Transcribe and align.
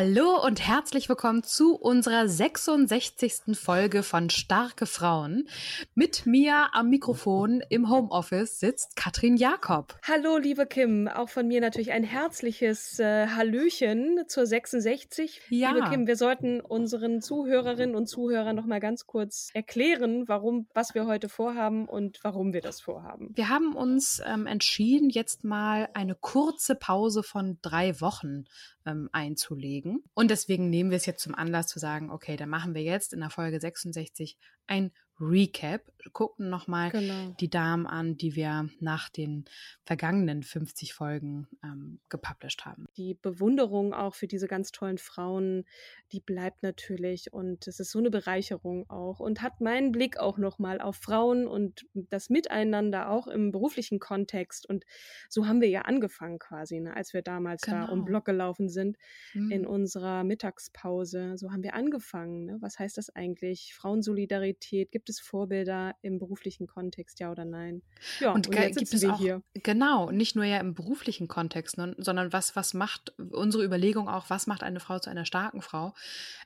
Hallo 0.00 0.40
und 0.46 0.64
herzlich 0.64 1.08
willkommen 1.08 1.42
zu 1.42 1.74
unserer 1.74 2.28
66. 2.28 3.58
Folge 3.58 4.04
von 4.04 4.30
Starke 4.30 4.86
Frauen. 4.86 5.48
Mit 5.96 6.24
mir 6.24 6.68
am 6.72 6.88
Mikrofon 6.88 7.64
im 7.68 7.90
Homeoffice 7.90 8.60
sitzt 8.60 8.94
Katrin 8.94 9.36
Jakob. 9.36 9.98
Hallo, 10.06 10.38
liebe 10.38 10.66
Kim. 10.66 11.08
Auch 11.08 11.28
von 11.28 11.48
mir 11.48 11.60
natürlich 11.60 11.90
ein 11.90 12.04
herzliches 12.04 13.00
äh, 13.00 13.26
Hallöchen 13.26 14.22
zur 14.28 14.46
66. 14.46 15.40
Ja. 15.48 15.72
Liebe 15.72 15.90
Kim, 15.90 16.06
wir 16.06 16.14
sollten 16.14 16.60
unseren 16.60 17.20
Zuhörerinnen 17.20 17.96
und 17.96 18.06
Zuhörern 18.06 18.54
noch 18.54 18.66
mal 18.66 18.78
ganz 18.78 19.04
kurz 19.04 19.50
erklären, 19.52 20.28
warum, 20.28 20.68
was 20.74 20.94
wir 20.94 21.06
heute 21.06 21.28
vorhaben 21.28 21.88
und 21.88 22.20
warum 22.22 22.52
wir 22.52 22.60
das 22.60 22.80
vorhaben. 22.80 23.32
Wir 23.34 23.48
haben 23.48 23.74
uns 23.74 24.22
ähm, 24.24 24.46
entschieden, 24.46 25.10
jetzt 25.10 25.42
mal 25.42 25.88
eine 25.92 26.14
kurze 26.14 26.76
Pause 26.76 27.24
von 27.24 27.58
drei 27.62 28.00
Wochen 28.00 28.44
ähm, 28.86 29.08
einzulegen. 29.12 29.87
Und 30.14 30.30
deswegen 30.30 30.70
nehmen 30.70 30.90
wir 30.90 30.96
es 30.96 31.06
jetzt 31.06 31.22
zum 31.22 31.34
Anlass 31.34 31.66
zu 31.66 31.78
sagen, 31.78 32.10
okay, 32.10 32.36
dann 32.36 32.48
machen 32.48 32.74
wir 32.74 32.82
jetzt 32.82 33.12
in 33.12 33.20
der 33.20 33.30
Folge 33.30 33.60
66 33.60 34.36
ein 34.66 34.92
Recap, 35.20 35.82
gucken 36.10 36.48
nochmal 36.50 36.90
Genau. 36.90 37.34
die 37.40 37.50
Damen 37.50 37.86
an, 37.86 38.16
die 38.16 38.34
wir 38.36 38.68
nach 38.80 39.08
den 39.08 39.44
vergangenen 39.84 40.42
50 40.42 40.94
Folgen 40.94 41.48
ähm, 41.64 42.00
gepublished 42.08 42.64
haben. 42.66 42.86
Die 42.96 43.14
Bewunderung 43.14 43.94
auch 43.94 44.14
für 44.14 44.26
diese 44.26 44.46
ganz 44.48 44.72
tollen 44.72 44.98
Frauen, 44.98 45.64
die 46.12 46.20
bleibt 46.20 46.62
natürlich 46.62 47.32
und 47.32 47.66
es 47.66 47.80
ist 47.80 47.90
so 47.90 47.98
eine 47.98 48.10
Bereicherung 48.10 48.88
auch 48.90 49.20
und 49.20 49.42
hat 49.42 49.60
meinen 49.60 49.92
Blick 49.92 50.18
auch 50.18 50.38
nochmal 50.38 50.80
auf 50.80 50.96
Frauen 50.96 51.46
und 51.46 51.86
das 51.94 52.30
Miteinander 52.30 53.10
auch 53.10 53.26
im 53.26 53.50
beruflichen 53.52 53.98
Kontext 53.98 54.68
und 54.68 54.84
so 55.28 55.46
haben 55.46 55.60
wir 55.60 55.68
ja 55.68 55.82
angefangen 55.82 56.38
quasi, 56.38 56.80
ne, 56.80 56.94
als 56.96 57.12
wir 57.14 57.22
damals 57.22 57.62
da 57.62 57.84
um 57.84 57.98
Genau. 57.98 58.04
Block 58.04 58.24
gelaufen 58.24 58.68
sind 58.68 58.96
in 59.34 59.62
Mhm. 59.62 59.66
unserer 59.66 60.24
Mittagspause. 60.24 61.36
So 61.36 61.52
haben 61.52 61.62
wir 61.62 61.74
angefangen. 61.74 62.44
Ne? 62.46 62.56
Was 62.60 62.78
heißt 62.78 62.96
das 62.98 63.10
eigentlich? 63.14 63.74
Frauensolidarität, 63.74 64.90
gibt 64.92 65.08
es 65.10 65.20
Vorbilder 65.20 65.94
im 66.02 66.18
beruflichen 66.18 66.66
Kontext, 66.66 67.20
ja 67.20 67.30
oder 67.30 67.44
nein? 67.44 67.82
Ja, 68.20 68.32
Und 68.32 68.48
und, 68.48 68.54
jetzt 68.54 68.78
gibt 68.78 68.92
es 68.94 69.04
auch, 69.04 69.18
hier. 69.18 69.42
genau, 69.54 70.10
nicht 70.10 70.36
nur 70.36 70.44
ja 70.44 70.58
im 70.58 70.74
beruflichen 70.74 71.28
Kontext, 71.28 71.78
ne, 71.78 71.94
sondern 71.98 72.32
was, 72.32 72.56
was 72.56 72.74
macht 72.74 73.14
unsere 73.18 73.64
Überlegung 73.64 74.08
auch, 74.08 74.30
was 74.30 74.46
macht 74.46 74.62
eine 74.62 74.80
Frau 74.80 74.98
zu 74.98 75.10
einer 75.10 75.24
starken 75.24 75.62
Frau? 75.62 75.94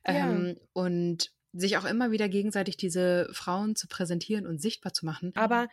Ja. 0.06 0.30
Ähm, 0.30 0.56
und 0.72 1.32
sich 1.52 1.76
auch 1.76 1.84
immer 1.84 2.10
wieder 2.10 2.28
gegenseitig 2.28 2.76
diese 2.76 3.28
Frauen 3.32 3.76
zu 3.76 3.86
präsentieren 3.86 4.46
und 4.46 4.60
sichtbar 4.60 4.92
zu 4.92 5.04
machen. 5.04 5.32
Aber 5.34 5.69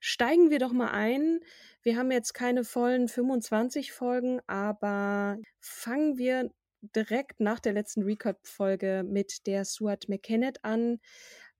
steigen 0.00 0.50
wir 0.50 0.60
doch 0.60 0.72
mal 0.72 0.90
ein. 0.90 1.40
Wir 1.82 1.96
haben 1.96 2.10
jetzt 2.12 2.34
keine 2.34 2.64
vollen 2.64 3.08
25 3.08 3.92
Folgen, 3.92 4.40
aber 4.46 5.38
fangen 5.58 6.18
wir 6.18 6.50
direkt 6.94 7.40
nach 7.40 7.60
der 7.60 7.72
letzten 7.72 8.02
Recap-Folge 8.02 9.04
mit 9.06 9.46
der 9.46 9.64
Stuart 9.64 10.08
McKennett 10.08 10.64
an. 10.64 11.00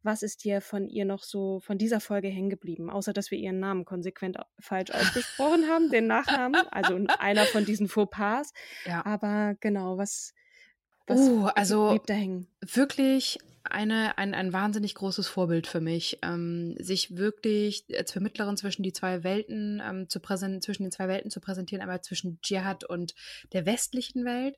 Was 0.04 0.22
ist 0.22 0.44
dir 0.44 0.60
von 0.60 0.88
ihr 0.88 1.04
noch 1.04 1.22
so, 1.22 1.60
von 1.60 1.78
dieser 1.78 2.00
Folge 2.00 2.28
hängen 2.28 2.50
geblieben? 2.50 2.91
Außer, 2.91 3.12
dass 3.12 3.31
wir 3.31 3.38
ihren 3.38 3.59
Namen 3.59 3.84
konsequent 3.84 4.38
falsch 4.59 4.91
ausgesprochen 4.91 5.66
haben, 5.69 5.91
den 5.91 6.06
Nachnamen. 6.06 6.60
Also 6.70 6.98
einer 7.19 7.44
von 7.47 7.65
diesen 7.65 7.88
Fauxpas. 7.88 8.53
ja. 8.87 9.04
Aber 9.06 9.56
genau, 9.60 9.97
was, 9.98 10.34
was 11.06 11.20
Oh, 11.20 11.47
also 11.54 11.91
blieb 11.91 12.06
da 12.06 12.15
hängen? 12.15 12.47
wirklich 12.60 13.38
eine, 13.65 14.19
ein, 14.19 14.34
ein 14.34 14.53
wahnsinnig 14.53 14.94
großes 14.94 15.26
Vorbild 15.26 15.66
für 15.66 15.81
mich, 15.81 16.19
ähm, 16.22 16.76
sich 16.78 17.16
wirklich 17.16 17.86
als 17.97 18.12
Vermittlerin 18.12 18.59
zwischen 18.59 18.82
die 18.82 18.92
zwei 18.92 19.25
Welten 19.25 19.82
ähm, 19.84 20.09
zu 20.09 20.21
präsentieren, 20.21 20.60
zwischen 20.60 20.82
den 20.82 20.92
zwei 20.92 21.09
Welten 21.09 21.31
zu 21.31 21.41
präsentieren, 21.41 21.81
einmal 21.81 22.03
zwischen 22.03 22.41
Dschihad 22.42 22.84
und 22.84 23.15
der 23.53 23.65
westlichen 23.65 24.25
Welt. 24.26 24.56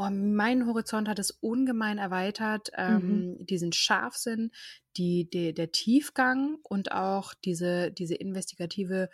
Oh, 0.00 0.10
mein 0.10 0.64
Horizont 0.64 1.08
hat 1.08 1.18
es 1.18 1.32
ungemein 1.32 1.98
erweitert, 1.98 2.70
ähm, 2.76 3.44
diesen 3.44 3.72
Scharfsinn, 3.72 4.52
die, 4.96 5.28
die, 5.28 5.52
der 5.52 5.72
Tiefgang 5.72 6.58
und 6.62 6.92
auch 6.92 7.34
diese, 7.34 7.90
diese 7.90 8.14
investigative 8.14 9.10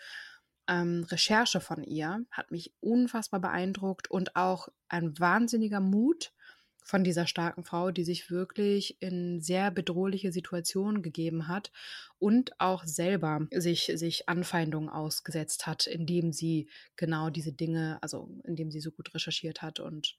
ähm, 0.68 1.04
Recherche 1.04 1.60
von 1.60 1.82
ihr 1.84 2.26
hat 2.30 2.50
mich 2.50 2.74
unfassbar 2.80 3.40
beeindruckt 3.40 4.10
und 4.10 4.36
auch 4.36 4.68
ein 4.88 5.18
wahnsinniger 5.18 5.80
Mut 5.80 6.34
von 6.82 7.02
dieser 7.02 7.26
starken 7.26 7.64
Frau, 7.64 7.90
die 7.90 8.04
sich 8.04 8.30
wirklich 8.30 9.00
in 9.00 9.40
sehr 9.40 9.70
bedrohliche 9.70 10.32
Situationen 10.32 11.00
gegeben 11.00 11.48
hat 11.48 11.72
und 12.18 12.60
auch 12.60 12.84
selber 12.84 13.48
sich, 13.52 13.90
sich 13.94 14.28
Anfeindungen 14.28 14.90
ausgesetzt 14.90 15.66
hat, 15.66 15.86
indem 15.86 16.34
sie 16.34 16.68
genau 16.96 17.30
diese 17.30 17.54
Dinge, 17.54 17.96
also 18.02 18.28
indem 18.44 18.70
sie 18.70 18.80
so 18.80 18.90
gut 18.90 19.14
recherchiert 19.14 19.62
hat 19.62 19.80
und 19.80 20.18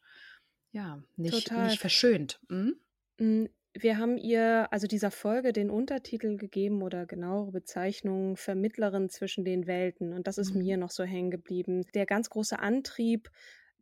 ja, 0.76 1.02
nicht, 1.16 1.48
Total. 1.48 1.64
nicht 1.66 1.80
verschönt. 1.80 2.40
Hm? 2.50 2.76
Mm, 3.20 3.46
Wir 3.78 3.98
haben 3.98 4.18
ihr, 4.18 4.68
also 4.72 4.88
dieser 4.88 5.12
Folge, 5.12 5.52
den 5.52 5.70
Untertitel 5.70 6.38
gegeben 6.38 6.82
oder 6.82 7.06
genauere 7.06 7.52
Bezeichnung 7.52 8.38
Vermittlerin 8.38 9.10
zwischen 9.10 9.44
den 9.44 9.68
Welten. 9.68 10.14
Und 10.14 10.28
das 10.28 10.38
ist 10.38 10.54
Mhm. 10.54 10.60
mir 10.60 10.78
noch 10.78 10.92
so 10.92 11.04
hängen 11.04 11.30
geblieben. 11.32 11.84
Der 11.94 12.06
ganz 12.06 12.30
große 12.30 12.58
Antrieb 12.60 13.30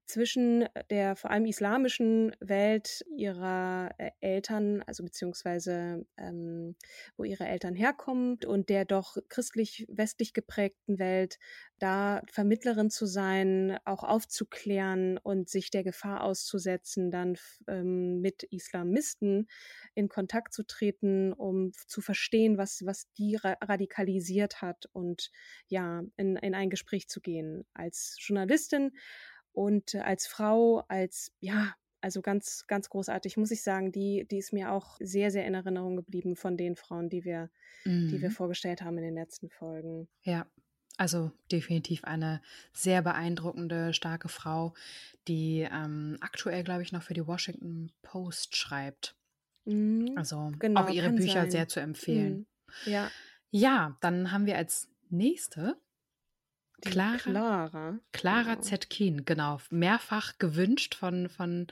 zwischen 0.06 0.66
der 0.90 1.16
vor 1.16 1.32
allem 1.32 1.46
islamischen 1.46 2.36
Welt 2.40 3.04
ihrer 3.16 3.92
äh, 3.98 4.12
Eltern, 4.20 4.84
also 4.84 5.04
beziehungsweise 5.04 6.06
ähm, 6.18 6.76
wo 7.18 7.24
ihre 7.24 7.46
Eltern 7.46 7.76
herkommen 7.76 8.38
und 8.46 8.70
der 8.70 8.86
doch 8.86 9.18
christlich-westlich 9.30 10.34
geprägten 10.34 11.00
Welt, 11.00 11.40
da 11.80 12.22
Vermittlerin 12.32 12.90
zu 12.90 13.06
sein, 13.06 13.78
auch 13.86 14.04
aufzuklären 14.04 15.18
und 15.18 15.50
sich 15.50 15.72
der 15.72 15.84
Gefahr 15.84 16.24
auszusetzen, 16.24 17.12
dann 17.12 17.38
ähm, 17.68 18.22
mit 18.22 18.44
Islamisten 18.44 19.48
in 19.96 20.10
Kontakt 20.10 20.54
zu 20.54 20.64
treten, 20.66 21.34
um 21.34 21.72
zu 21.88 22.02
verstehen, 22.02 22.58
was, 22.58 22.84
was 22.86 23.12
die 23.18 23.36
ra 23.36 23.58
radikalisiert 23.62 24.62
hat 24.62 24.86
und 24.94 25.30
ja, 25.68 26.04
in, 26.18 26.36
in 26.38 26.56
ein 26.56 26.70
Gespräch 26.70 27.08
zu 27.08 27.22
gehen. 27.22 27.66
Als 27.74 28.18
Journalistin 28.20 28.92
und 29.54 29.96
äh, 29.96 30.00
als 30.00 30.28
Frau, 30.28 30.80
als 30.88 31.34
ja, 31.40 31.76
also 32.02 32.22
ganz, 32.22 32.66
ganz 32.68 32.90
großartig, 32.90 33.38
muss 33.38 33.52
ich 33.52 33.64
sagen, 33.64 33.92
die, 33.92 34.28
die 34.30 34.38
ist 34.40 34.54
mir 34.54 34.72
auch 34.74 34.98
sehr, 35.00 35.32
sehr 35.32 35.46
in 35.48 35.54
Erinnerung 35.54 35.96
geblieben 35.96 36.36
von 36.36 36.58
den 36.58 36.76
Frauen, 36.76 37.10
die 37.10 37.24
wir, 37.26 37.50
die 38.12 38.22
wir 38.22 38.30
Mhm. 38.30 38.32
vorgestellt 38.32 38.82
haben 38.84 38.98
in 38.98 39.06
den 39.06 39.16
letzten 39.16 39.50
Folgen. 39.50 40.10
Ja, 40.22 40.48
also 40.98 41.32
definitiv 41.52 42.04
eine 42.04 42.42
sehr 42.72 43.02
beeindruckende, 43.02 43.94
starke 43.94 44.30
Frau, 44.30 44.74
die 45.28 45.68
ähm, 45.70 46.18
aktuell, 46.22 46.64
glaube 46.64 46.84
ich, 46.84 46.92
noch 46.92 47.04
für 47.04 47.14
die 47.14 47.26
Washington 47.28 47.92
Post 48.02 48.56
schreibt. 48.56 49.16
Mhm. 49.66 50.16
Also 50.16 50.52
Genau, 50.60 50.88
auch 50.88 50.90
ihre 50.90 51.12
Bücher 51.12 51.46
sein. 51.46 51.52
sehr 51.52 51.68
zu 51.68 51.80
empfehlen. 51.80 52.42
Mhm. 52.42 52.48
Ja, 52.86 53.14
Ja, 53.52 53.98
dann 54.02 54.32
haben 54.32 54.46
wir 54.46 54.58
als 54.58 54.90
nächste 55.10 55.78
Clara, 56.84 57.18
Clara, 57.18 58.00
Clara 58.12 58.54
genau. 58.56 58.62
Zetkin, 58.62 59.26
genau. 59.26 59.60
Mehrfach 59.70 60.38
gewünscht 60.38 60.96
von, 60.96 61.30
von 61.30 61.68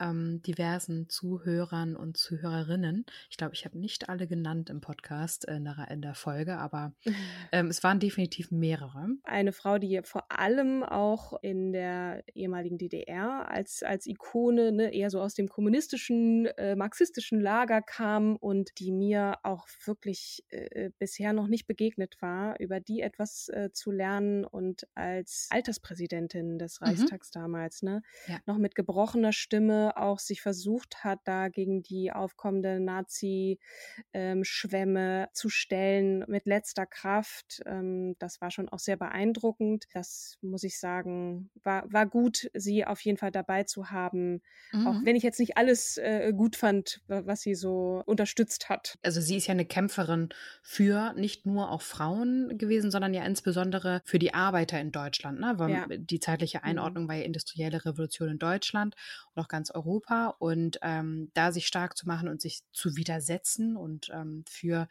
ähm, 0.00 0.42
diversen 0.42 1.08
Zuhörern 1.08 1.96
und 1.96 2.16
Zuhörerinnen. 2.16 3.04
Ich 3.30 3.36
glaube, 3.36 3.54
ich 3.54 3.64
habe 3.64 3.78
nicht 3.78 4.08
alle 4.08 4.26
genannt 4.26 4.70
im 4.70 4.80
Podcast 4.80 5.44
in 5.44 5.64
der, 5.64 5.88
in 5.90 6.02
der 6.02 6.14
Folge, 6.14 6.56
aber 6.56 6.92
ähm, 7.52 7.68
es 7.68 7.82
waren 7.82 8.00
definitiv 8.00 8.50
mehrere. 8.50 9.08
Eine 9.24 9.52
Frau, 9.52 9.78
die 9.78 10.00
vor 10.02 10.24
allem 10.30 10.82
auch 10.82 11.34
in 11.42 11.72
der 11.72 12.24
ehemaligen 12.34 12.78
DDR 12.78 13.50
als, 13.50 13.82
als 13.82 14.06
Ikone 14.06 14.72
ne, 14.72 14.94
eher 14.94 15.10
so 15.10 15.20
aus 15.20 15.34
dem 15.34 15.48
kommunistischen, 15.48 16.46
äh, 16.46 16.74
marxistischen 16.74 17.40
Lager 17.40 17.82
kam 17.82 18.36
und 18.36 18.78
die 18.78 18.92
mir 18.92 19.38
auch 19.42 19.68
wirklich 19.84 20.44
äh, 20.48 20.90
bisher 20.98 21.32
noch 21.32 21.48
nicht 21.48 21.66
begegnet 21.66 22.16
war, 22.20 22.58
über 22.60 22.80
die 22.80 23.00
etwas 23.00 23.48
äh, 23.48 23.70
zu 23.72 23.90
lernen 23.90 24.44
und 24.54 24.86
als 24.94 25.48
Alterspräsidentin 25.50 26.58
des 26.58 26.80
mhm. 26.80 26.86
Reichstags 26.86 27.34
mhm. 27.34 27.40
damals, 27.40 27.82
ne, 27.82 28.02
ja. 28.28 28.38
noch 28.46 28.58
mit 28.58 28.76
gebrochener 28.76 29.32
Stimme 29.32 29.96
auch 29.96 30.20
sich 30.20 30.40
versucht 30.40 31.02
hat, 31.02 31.18
da 31.24 31.48
gegen 31.48 31.82
die 31.82 32.12
aufkommende 32.12 32.78
Nazi-Schwemme 32.78 35.22
ähm, 35.22 35.28
zu 35.32 35.48
stellen 35.48 36.24
mit 36.28 36.46
letzter 36.46 36.86
Kraft. 36.86 37.62
Ähm, 37.66 38.14
das 38.18 38.40
war 38.40 38.52
schon 38.52 38.68
auch 38.68 38.78
sehr 38.78 38.96
beeindruckend. 38.96 39.86
Das 39.92 40.38
muss 40.40 40.62
ich 40.62 40.78
sagen, 40.78 41.50
war, 41.62 41.92
war 41.92 42.06
gut, 42.06 42.48
sie 42.54 42.84
auf 42.84 43.00
jeden 43.00 43.18
Fall 43.18 43.32
dabei 43.32 43.64
zu 43.64 43.90
haben, 43.90 44.40
mhm. 44.72 44.86
auch 44.86 45.00
wenn 45.04 45.16
ich 45.16 45.24
jetzt 45.24 45.40
nicht 45.40 45.56
alles 45.56 45.96
äh, 45.96 46.32
gut 46.34 46.54
fand, 46.54 47.02
was 47.08 47.40
sie 47.40 47.56
so 47.56 48.04
unterstützt 48.06 48.68
hat. 48.68 49.00
Also 49.02 49.20
sie 49.20 49.36
ist 49.36 49.48
ja 49.48 49.52
eine 49.52 49.64
Kämpferin 49.64 50.28
für 50.62 51.12
nicht 51.14 51.44
nur 51.44 51.72
auch 51.72 51.82
Frauen 51.82 52.56
gewesen, 52.56 52.92
sondern 52.92 53.14
ja 53.14 53.24
insbesondere 53.24 54.00
für 54.04 54.20
die 54.20 54.33
Arbeiter 54.34 54.80
in 54.80 54.92
Deutschland. 54.92 55.40
Ne? 55.40 55.56
Ja. 55.70 55.86
Die 55.88 56.20
zeitliche 56.20 56.58
mhm. 56.58 56.64
Einordnung 56.64 57.08
war 57.08 57.16
ja 57.16 57.24
industrielle 57.24 57.84
Revolution 57.84 58.28
in 58.28 58.38
Deutschland 58.38 58.94
und 59.32 59.42
auch 59.42 59.48
ganz 59.48 59.70
Europa 59.70 60.34
und 60.38 60.78
ähm, 60.82 61.30
da 61.34 61.52
sich 61.52 61.66
stark 61.66 61.96
zu 61.96 62.06
machen 62.06 62.28
und 62.28 62.40
sich 62.40 62.62
zu 62.72 62.96
widersetzen 62.96 63.76
und 63.76 64.10
ähm, 64.12 64.44
für 64.48 64.88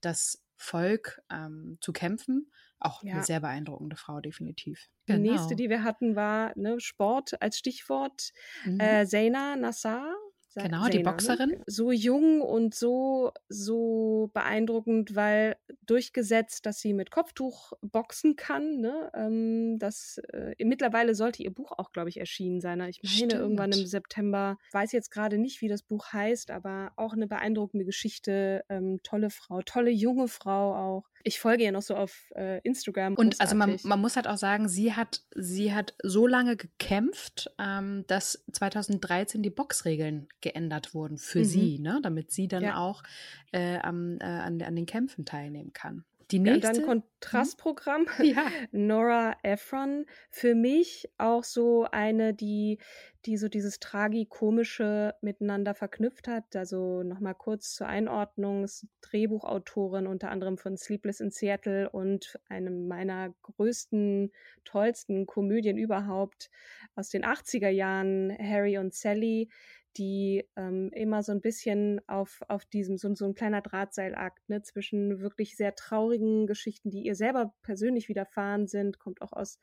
das 0.00 0.42
Volk 0.56 1.20
ähm, 1.30 1.78
zu 1.80 1.92
kämpfen. 1.92 2.50
Auch 2.78 3.02
ja. 3.02 3.14
eine 3.14 3.22
sehr 3.22 3.40
beeindruckende 3.40 3.96
Frau, 3.96 4.20
definitiv. 4.20 4.88
Die 5.08 5.12
genau. 5.12 5.32
nächste, 5.32 5.56
die 5.56 5.70
wir 5.70 5.82
hatten, 5.82 6.14
war 6.14 6.52
ne, 6.56 6.78
Sport 6.78 7.40
als 7.40 7.58
Stichwort. 7.58 8.32
Mhm. 8.64 8.80
Äh, 8.80 9.06
Zaina 9.06 9.56
Nassar 9.56 10.14
Genau, 10.56 10.84
Zena, 10.84 10.88
die 10.88 10.98
ne? 10.98 11.04
Boxerin. 11.04 11.62
So 11.66 11.92
jung 11.92 12.40
und 12.40 12.74
so, 12.74 13.32
so 13.48 14.30
beeindruckend, 14.32 15.14
weil 15.14 15.56
durchgesetzt, 15.84 16.64
dass 16.64 16.80
sie 16.80 16.94
mit 16.94 17.10
Kopftuch 17.10 17.74
boxen 17.82 18.36
kann. 18.36 18.78
Ne? 18.78 19.10
Ähm, 19.14 19.78
das, 19.78 20.18
äh, 20.32 20.54
mittlerweile 20.64 21.14
sollte 21.14 21.42
ihr 21.42 21.52
Buch 21.52 21.72
auch, 21.72 21.92
glaube 21.92 22.08
ich, 22.08 22.18
erschienen 22.18 22.60
sein. 22.60 22.78
Ne? 22.78 22.88
Ich 22.88 23.02
meine, 23.02 23.14
Stimmt. 23.14 23.32
irgendwann 23.34 23.72
im 23.72 23.86
September. 23.86 24.56
Weiß 24.72 24.92
jetzt 24.92 25.10
gerade 25.10 25.36
nicht, 25.36 25.60
wie 25.60 25.68
das 25.68 25.82
Buch 25.82 26.12
heißt, 26.12 26.50
aber 26.50 26.92
auch 26.96 27.12
eine 27.12 27.26
beeindruckende 27.26 27.84
Geschichte. 27.84 28.64
Ähm, 28.70 29.00
tolle 29.02 29.28
Frau, 29.28 29.60
tolle 29.62 29.90
junge 29.90 30.28
Frau 30.28 30.74
auch 30.74 31.08
ich 31.26 31.40
folge 31.40 31.64
ihr 31.64 31.72
noch 31.72 31.82
so 31.82 31.96
auf 31.96 32.32
äh, 32.36 32.60
Instagram. 32.60 33.14
Und 33.14 33.40
also 33.40 33.56
man, 33.56 33.78
man, 33.82 34.00
muss 34.00 34.14
halt 34.14 34.28
auch 34.28 34.36
sagen, 34.36 34.68
sie 34.68 34.94
hat, 34.94 35.22
sie 35.34 35.74
hat 35.74 35.94
so 36.02 36.28
lange 36.28 36.56
gekämpft, 36.56 37.50
ähm, 37.58 38.04
dass 38.06 38.44
2013 38.52 39.42
die 39.42 39.50
Boxregeln 39.50 40.28
geändert 40.40 40.94
wurden 40.94 41.18
für 41.18 41.40
mhm. 41.40 41.44
sie, 41.44 41.78
ne? 41.80 41.98
damit 42.00 42.30
sie 42.30 42.46
dann 42.46 42.62
ja. 42.62 42.76
auch 42.76 43.02
äh, 43.50 43.78
am, 43.78 44.18
äh, 44.20 44.24
an, 44.24 44.62
an 44.62 44.76
den 44.76 44.86
Kämpfen 44.86 45.24
teilnehmen 45.24 45.72
kann. 45.72 46.04
Die 46.32 46.40
nächste. 46.40 46.72
Dann 46.72 46.82
Kontrastprogramm. 46.82 48.06
Ja. 48.22 48.50
Nora 48.72 49.36
Ephron. 49.42 50.06
Für 50.30 50.54
mich 50.54 51.08
auch 51.18 51.44
so 51.44 51.86
eine, 51.90 52.34
die, 52.34 52.78
die 53.26 53.36
so 53.36 53.48
dieses 53.48 53.78
Tragikomische 53.78 55.14
miteinander 55.20 55.74
verknüpft 55.74 56.26
hat. 56.26 56.56
Also 56.56 57.02
nochmal 57.02 57.34
kurz 57.34 57.74
zur 57.74 57.86
Einordnung. 57.86 58.66
Drehbuchautorin 59.02 60.06
unter 60.08 60.30
anderem 60.30 60.58
von 60.58 60.76
Sleepless 60.76 61.20
in 61.20 61.30
Seattle 61.30 61.90
und 61.90 62.38
einem 62.48 62.88
meiner 62.88 63.32
größten, 63.42 64.32
tollsten 64.64 65.26
Komödien 65.26 65.78
überhaupt 65.78 66.50
aus 66.96 67.08
den 67.08 67.24
80er 67.24 67.68
Jahren, 67.68 68.36
Harry 68.36 68.78
und 68.78 68.94
Sally 68.94 69.48
die 69.98 70.48
ähm, 70.56 70.90
immer 70.92 71.22
so 71.22 71.32
ein 71.32 71.40
bisschen 71.40 72.00
auf, 72.08 72.40
auf 72.48 72.64
diesem, 72.64 72.98
so, 72.98 73.14
so 73.14 73.24
ein 73.24 73.34
kleiner 73.34 73.62
Drahtseilakt 73.62 74.48
ne, 74.48 74.62
zwischen 74.62 75.20
wirklich 75.20 75.56
sehr 75.56 75.74
traurigen 75.74 76.46
Geschichten, 76.46 76.90
die 76.90 77.02
ihr 77.02 77.14
selber 77.14 77.54
persönlich 77.62 78.08
widerfahren 78.08 78.66
sind, 78.66 78.98
kommt 78.98 79.22
auch 79.22 79.32
aus 79.32 79.58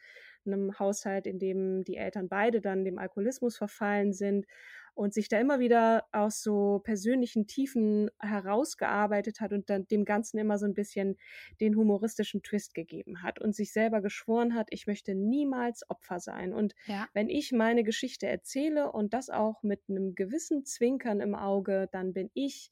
einem 0.45 0.77
Haushalt, 0.79 1.27
in 1.27 1.39
dem 1.39 1.83
die 1.83 1.97
Eltern 1.97 2.27
beide 2.27 2.61
dann 2.61 2.83
dem 2.83 2.97
Alkoholismus 2.97 3.57
verfallen 3.57 4.13
sind 4.13 4.45
und 4.95 5.13
sich 5.13 5.27
da 5.27 5.39
immer 5.39 5.59
wieder 5.59 6.05
aus 6.11 6.41
so 6.41 6.81
persönlichen 6.83 7.47
Tiefen 7.47 8.09
herausgearbeitet 8.19 9.41
hat 9.41 9.51
und 9.51 9.69
dann 9.69 9.87
dem 9.87 10.05
Ganzen 10.05 10.37
immer 10.37 10.57
so 10.57 10.65
ein 10.65 10.73
bisschen 10.73 11.17
den 11.59 11.75
humoristischen 11.75 12.43
Twist 12.43 12.73
gegeben 12.73 13.23
hat 13.23 13.39
und 13.39 13.55
sich 13.55 13.73
selber 13.73 14.01
geschworen 14.01 14.53
hat, 14.53 14.67
ich 14.69 14.87
möchte 14.87 15.15
niemals 15.15 15.89
Opfer 15.89 16.19
sein. 16.19 16.53
Und 16.53 16.73
ja. 16.85 17.07
wenn 17.13 17.29
ich 17.29 17.51
meine 17.51 17.83
Geschichte 17.83 18.27
erzähle 18.27 18.91
und 18.91 19.13
das 19.13 19.29
auch 19.29 19.63
mit 19.63 19.81
einem 19.89 20.15
gewissen 20.15 20.65
Zwinkern 20.65 21.21
im 21.21 21.35
Auge, 21.35 21.89
dann 21.91 22.13
bin 22.13 22.29
ich 22.33 22.71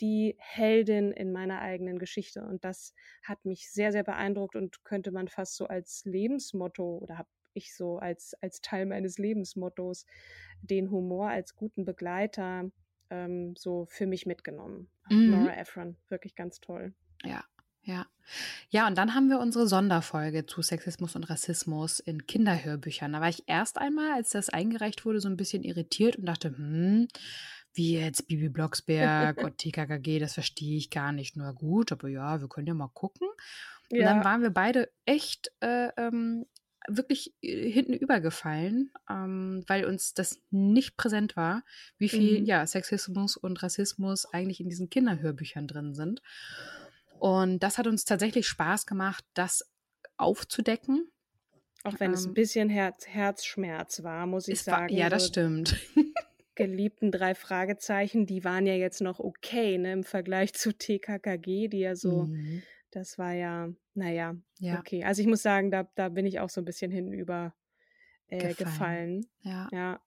die 0.00 0.36
Heldin 0.38 1.12
in 1.12 1.32
meiner 1.32 1.60
eigenen 1.60 1.98
Geschichte. 1.98 2.44
Und 2.44 2.64
das 2.64 2.94
hat 3.22 3.44
mich 3.44 3.70
sehr, 3.70 3.92
sehr 3.92 4.04
beeindruckt 4.04 4.56
und 4.56 4.84
könnte 4.84 5.12
man 5.12 5.28
fast 5.28 5.56
so 5.56 5.66
als 5.66 6.02
Lebensmotto 6.04 6.98
oder 6.98 7.18
habe 7.18 7.28
ich 7.54 7.74
so 7.74 7.98
als, 7.98 8.34
als 8.42 8.60
Teil 8.60 8.86
meines 8.86 9.18
Lebensmottos 9.18 10.06
den 10.62 10.90
Humor 10.90 11.28
als 11.28 11.56
guten 11.56 11.84
Begleiter 11.84 12.70
ähm, 13.10 13.54
so 13.56 13.86
für 13.88 14.06
mich 14.06 14.26
mitgenommen. 14.26 14.88
Mhm. 15.08 15.30
Nora 15.30 15.56
Ephron, 15.56 15.96
wirklich 16.08 16.34
ganz 16.34 16.60
toll. 16.60 16.94
Ja, 17.22 17.44
ja. 17.82 18.06
Ja, 18.70 18.86
und 18.86 18.96
dann 18.96 19.14
haben 19.14 19.28
wir 19.28 19.38
unsere 19.38 19.66
Sonderfolge 19.66 20.46
zu 20.46 20.62
Sexismus 20.62 21.14
und 21.14 21.24
Rassismus 21.24 22.00
in 22.00 22.26
Kinderhörbüchern. 22.26 23.12
Da 23.12 23.20
war 23.20 23.28
ich 23.28 23.44
erst 23.46 23.78
einmal, 23.78 24.12
als 24.12 24.30
das 24.30 24.48
eingereicht 24.48 25.04
wurde, 25.04 25.20
so 25.20 25.28
ein 25.28 25.36
bisschen 25.36 25.62
irritiert 25.62 26.16
und 26.16 26.26
dachte, 26.26 26.56
hm, 26.56 27.08
wie 27.74 27.98
jetzt 27.98 28.26
Bibi 28.26 28.48
Blocksberg 28.48 29.42
und 29.42 29.58
TKKG, 29.58 30.18
das 30.18 30.34
verstehe 30.34 30.78
ich 30.78 30.90
gar 30.90 31.12
nicht. 31.12 31.36
Nur 31.36 31.52
gut, 31.52 31.92
aber 31.92 32.08
ja, 32.08 32.40
wir 32.40 32.48
können 32.48 32.66
ja 32.66 32.74
mal 32.74 32.90
gucken. 32.94 33.28
Und 33.90 33.98
ja. 33.98 34.06
dann 34.06 34.24
waren 34.24 34.42
wir 34.42 34.50
beide 34.50 34.90
echt 35.04 35.52
äh, 35.60 35.88
ähm, 35.96 36.46
wirklich 36.88 37.34
äh, 37.42 37.70
hinten 37.70 37.94
übergefallen, 37.94 38.92
ähm, 39.08 39.64
weil 39.66 39.84
uns 39.84 40.14
das 40.14 40.40
nicht 40.50 40.96
präsent 40.96 41.36
war, 41.36 41.62
wie 41.98 42.08
viel 42.08 42.40
mhm. 42.40 42.46
ja, 42.46 42.66
Sexismus 42.66 43.36
und 43.36 43.62
Rassismus 43.62 44.26
eigentlich 44.26 44.60
in 44.60 44.68
diesen 44.68 44.90
Kinderhörbüchern 44.90 45.66
drin 45.66 45.94
sind. 45.94 46.22
Und 47.18 47.60
das 47.60 47.78
hat 47.78 47.86
uns 47.86 48.04
tatsächlich 48.04 48.46
Spaß 48.46 48.86
gemacht, 48.86 49.24
das 49.34 49.68
aufzudecken. 50.16 51.10
Auch 51.84 52.00
wenn 52.00 52.10
ähm, 52.10 52.14
es 52.14 52.26
ein 52.26 52.34
bisschen 52.34 52.68
Herz, 52.68 53.06
Herzschmerz 53.06 54.02
war, 54.02 54.26
muss 54.26 54.48
ich 54.48 54.62
sagen. 54.62 54.90
War, 54.92 54.98
ja, 54.98 55.08
das 55.08 55.26
stimmt. 55.28 55.76
geliebten 56.54 57.10
drei 57.10 57.34
Fragezeichen, 57.34 58.26
die 58.26 58.44
waren 58.44 58.66
ja 58.66 58.74
jetzt 58.74 59.00
noch 59.00 59.18
okay, 59.18 59.78
ne, 59.78 59.92
im 59.92 60.04
Vergleich 60.04 60.54
zu 60.54 60.72
TKKG, 60.72 61.68
die 61.68 61.80
ja 61.80 61.96
so 61.96 62.24
mhm. 62.24 62.62
Das 62.94 63.18
war 63.18 63.32
ja, 63.32 63.68
naja, 63.94 64.36
ja. 64.60 64.78
okay. 64.78 65.02
Also 65.04 65.20
ich 65.20 65.26
muss 65.26 65.42
sagen, 65.42 65.70
da, 65.70 65.88
da 65.96 66.08
bin 66.08 66.26
ich 66.26 66.38
auch 66.38 66.48
so 66.48 66.60
ein 66.60 66.64
bisschen 66.64 66.92
hinüber 66.92 67.54
äh, 68.28 68.54
gefallen. 68.54 68.56
gefallen. 68.56 69.26
Ja. 69.42 69.68
ja. 69.72 70.00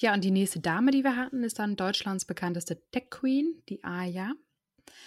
Ja, 0.00 0.14
und 0.14 0.22
die 0.22 0.30
nächste 0.30 0.60
Dame, 0.60 0.92
die 0.92 1.02
wir 1.02 1.16
hatten, 1.16 1.42
ist 1.42 1.58
dann 1.58 1.76
Deutschlands 1.76 2.24
bekannteste 2.24 2.80
Tech 2.92 3.10
Queen, 3.10 3.62
die 3.68 3.82
Aya. 3.82 4.32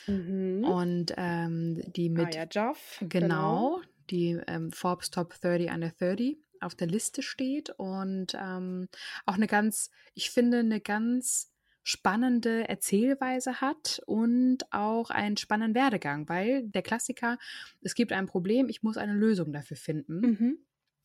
Mhm. 0.06 0.64
Und 0.66 1.14
ähm, 1.18 1.82
die 1.94 2.10
mit. 2.10 2.36
Aya 2.36 2.46
Jaff. 2.50 2.98
Genau, 3.00 3.08
genau. 3.08 3.82
die 4.10 4.40
ähm, 4.48 4.72
Forbes 4.72 5.10
Top 5.10 5.34
30 5.42 5.72
Under 5.72 5.92
30 5.92 6.38
auf 6.60 6.76
der 6.76 6.88
Liste 6.88 7.22
steht. 7.22 7.70
Und 7.78 8.36
ähm, 8.36 8.90
auch 9.26 9.36
eine 9.36 9.48
ganz, 9.48 9.90
ich 10.14 10.30
finde, 10.30 10.60
eine 10.60 10.82
ganz 10.82 11.51
spannende 11.84 12.68
Erzählweise 12.70 13.62
hat 13.62 14.02
und 14.06 14.60
auch 14.72 15.10
einen 15.10 15.38
spannenden 15.38 15.76
Werdegang, 15.76 16.30
weil 16.30 16.68
der 16.68 16.82
Klassiker, 16.82 17.38
es 17.82 17.96
gibt 17.96 18.12
ein 18.12 18.28
Problem, 18.28 18.70
ich 18.70 18.84
muss 18.84 18.98
eine 18.98 19.14
Lösung 19.14 19.52
dafür 19.52 19.78
finden. 19.78 20.20
Mhm. 20.22 20.58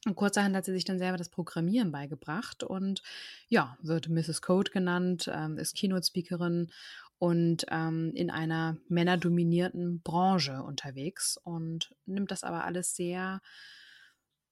Und 0.07 0.15
kurzerhand 0.15 0.55
hat 0.55 0.65
sie 0.65 0.73
sich 0.73 0.85
dann 0.85 0.99
selber 0.99 1.17
das 1.17 1.31
Programmieren 1.31 1.91
beigebracht 1.91 2.63
und 2.63 3.03
ja, 3.49 3.77
wird 3.83 4.09
Mrs. 4.09 4.41
Code 4.41 4.71
genannt, 4.71 5.29
ähm, 5.33 5.59
ist 5.59 5.75
Keynote-Speakerin 5.75 6.71
und 7.19 7.67
ähm, 7.71 8.13
in 8.15 8.31
einer 8.31 8.77
männerdominierten 8.89 10.03
Branche 10.03 10.63
unterwegs 10.63 11.39
und 11.43 11.95
nimmt 12.05 12.31
das 12.31 12.45
aber 12.45 12.65
alles 12.65 12.95
sehr 12.95 13.41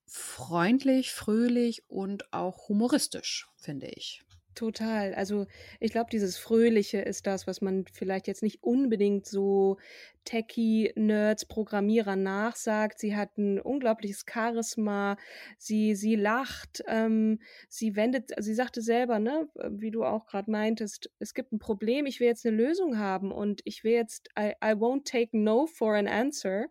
freundlich, 0.06 1.12
fröhlich 1.12 1.84
und 1.88 2.32
auch 2.32 2.68
humoristisch, 2.68 3.46
finde 3.56 3.86
ich. 3.88 4.24
Total. 4.54 5.14
Also 5.14 5.46
ich 5.80 5.90
glaube, 5.90 6.10
dieses 6.12 6.38
Fröhliche 6.38 6.98
ist 7.00 7.26
das, 7.26 7.48
was 7.48 7.60
man 7.60 7.86
vielleicht 7.92 8.28
jetzt 8.28 8.42
nicht 8.42 8.62
unbedingt 8.62 9.26
so 9.26 9.78
Techie-Nerds, 10.24 11.46
Programmierer 11.46 12.14
nachsagt. 12.14 13.00
Sie 13.00 13.16
hat 13.16 13.36
ein 13.36 13.58
unglaubliches 13.60 14.24
Charisma, 14.32 15.16
sie, 15.58 15.96
sie 15.96 16.14
lacht, 16.14 16.84
ähm, 16.86 17.40
sie 17.68 17.96
wendet, 17.96 18.30
sie 18.38 18.54
sagte 18.54 18.80
selber, 18.80 19.18
ne, 19.18 19.48
wie 19.70 19.90
du 19.90 20.04
auch 20.04 20.26
gerade 20.26 20.50
meintest, 20.50 21.10
es 21.18 21.34
gibt 21.34 21.52
ein 21.52 21.58
Problem, 21.58 22.06
ich 22.06 22.20
will 22.20 22.28
jetzt 22.28 22.46
eine 22.46 22.56
Lösung 22.56 22.98
haben 22.98 23.32
und 23.32 23.60
ich 23.64 23.82
will 23.82 23.92
jetzt, 23.92 24.28
I, 24.38 24.52
I 24.64 24.74
won't 24.74 25.04
take 25.04 25.36
no 25.36 25.66
for 25.66 25.96
an 25.96 26.06
answer. 26.06 26.66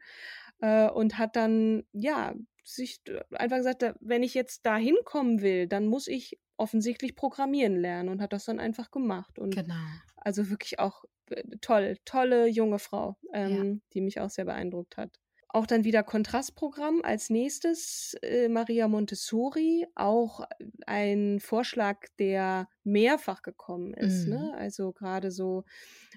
Äh, 0.61 0.89
und 0.89 1.17
hat 1.17 1.35
dann, 1.35 1.83
ja, 1.91 2.33
sich 2.63 3.01
einfach 3.31 3.57
gesagt, 3.57 3.83
wenn 3.99 4.23
ich 4.23 4.33
jetzt 4.33 4.65
da 4.65 4.77
hinkommen 4.77 5.41
will, 5.41 5.67
dann 5.67 5.87
muss 5.87 6.07
ich 6.07 6.39
offensichtlich 6.57 7.15
programmieren 7.15 7.75
lernen 7.75 8.09
und 8.09 8.21
hat 8.21 8.33
das 8.33 8.45
dann 8.45 8.59
einfach 8.59 8.91
gemacht. 8.91 9.39
Und 9.39 9.55
genau. 9.55 9.75
Also 10.15 10.49
wirklich 10.49 10.79
auch 10.79 11.03
äh, 11.29 11.43
toll, 11.61 11.97
tolle 12.05 12.47
junge 12.47 12.79
Frau, 12.79 13.17
ähm, 13.33 13.73
ja. 13.73 13.79
die 13.93 14.01
mich 14.01 14.19
auch 14.19 14.29
sehr 14.29 14.45
beeindruckt 14.45 14.97
hat. 14.97 15.19
Auch 15.55 15.67
dann 15.67 15.83
wieder 15.83 16.01
Kontrastprogramm 16.01 17.01
als 17.03 17.29
nächstes 17.29 18.15
äh, 18.23 18.49
Maria 18.49 18.87
Montessori, 18.87 19.85
auch 19.93 20.41
ein 20.87 21.39
Vorschlag, 21.39 22.07
der 22.17 22.67
mehrfach 22.83 23.43
gekommen 23.43 23.93
ist. 23.93 24.27
Ne? 24.27 24.37
Mhm. 24.37 24.45
Ne? 24.45 24.53
Also 24.57 24.93
gerade 24.93 25.29
so 25.29 25.63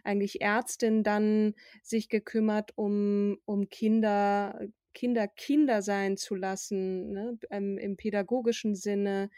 eigentlich 0.05 0.41
Ärztin 0.41 1.03
dann 1.03 1.53
sich 1.83 2.09
gekümmert 2.09 2.73
um, 2.77 3.37
um 3.45 3.69
Kinder, 3.69 4.59
Kinder 4.95 5.29
Kinder 5.29 5.83
sein 5.83 6.17
zu 6.17 6.35
lassen, 6.35 7.11
ne? 7.11 7.39
ähm, 7.51 7.77
im 7.77 7.99
pädagogischen 7.99 8.75
Sinne, 8.75 9.29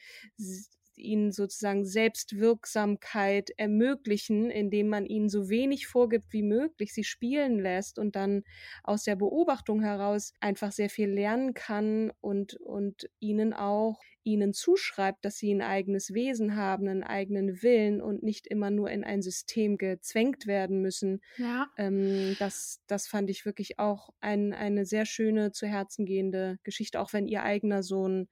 ihnen 0.98 1.32
sozusagen 1.32 1.84
Selbstwirksamkeit 1.84 3.50
ermöglichen, 3.56 4.50
indem 4.50 4.88
man 4.88 5.06
ihnen 5.06 5.28
so 5.28 5.48
wenig 5.48 5.86
vorgibt 5.86 6.32
wie 6.32 6.42
möglich, 6.42 6.92
sie 6.92 7.04
spielen 7.04 7.58
lässt 7.58 7.98
und 7.98 8.16
dann 8.16 8.42
aus 8.82 9.04
der 9.04 9.16
Beobachtung 9.16 9.80
heraus 9.80 10.32
einfach 10.40 10.72
sehr 10.72 10.90
viel 10.90 11.08
lernen 11.08 11.54
kann 11.54 12.12
und, 12.20 12.54
und 12.60 13.08
ihnen 13.20 13.52
auch 13.52 14.00
ihnen 14.28 14.52
zuschreibt, 14.52 15.24
dass 15.24 15.38
sie 15.38 15.52
ein 15.52 15.62
eigenes 15.62 16.12
Wesen 16.12 16.54
haben, 16.54 16.86
einen 16.86 17.02
eigenen 17.02 17.62
Willen 17.62 18.00
und 18.02 18.22
nicht 18.22 18.46
immer 18.46 18.70
nur 18.70 18.90
in 18.90 19.02
ein 19.02 19.22
System 19.22 19.78
gezwängt 19.78 20.46
werden 20.46 20.82
müssen. 20.82 21.20
Ja. 21.38 21.68
Ähm, 21.78 22.36
das, 22.38 22.80
das 22.86 23.08
fand 23.08 23.30
ich 23.30 23.46
wirklich 23.46 23.78
auch 23.78 24.10
ein, 24.20 24.52
eine 24.52 24.84
sehr 24.84 25.06
schöne, 25.06 25.52
zu 25.52 25.66
Herzen 25.66 26.04
gehende 26.04 26.58
Geschichte, 26.62 27.00
auch 27.00 27.12
wenn 27.12 27.26
ihr 27.26 27.42
eigener 27.42 27.82
Sohn 27.82 28.28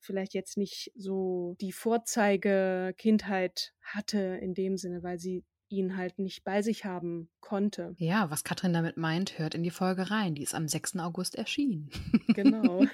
vielleicht 0.00 0.34
jetzt 0.34 0.56
nicht 0.56 0.92
so 0.96 1.56
die 1.60 1.72
Vorzeige-Kindheit 1.72 3.72
hatte 3.82 4.38
in 4.40 4.54
dem 4.54 4.76
Sinne, 4.76 5.02
weil 5.02 5.18
sie 5.18 5.44
ihn 5.70 5.96
halt 5.96 6.18
nicht 6.18 6.44
bei 6.44 6.62
sich 6.62 6.84
haben 6.84 7.28
konnte. 7.40 7.94
Ja, 7.98 8.30
was 8.30 8.44
Katrin 8.44 8.72
damit 8.72 8.96
meint, 8.96 9.38
hört 9.38 9.54
in 9.54 9.62
die 9.62 9.70
Folge 9.70 10.10
rein. 10.10 10.34
Die 10.34 10.42
ist 10.42 10.54
am 10.54 10.68
6. 10.68 10.96
August 10.98 11.34
erschienen. 11.34 11.90
Genau. 12.28 12.84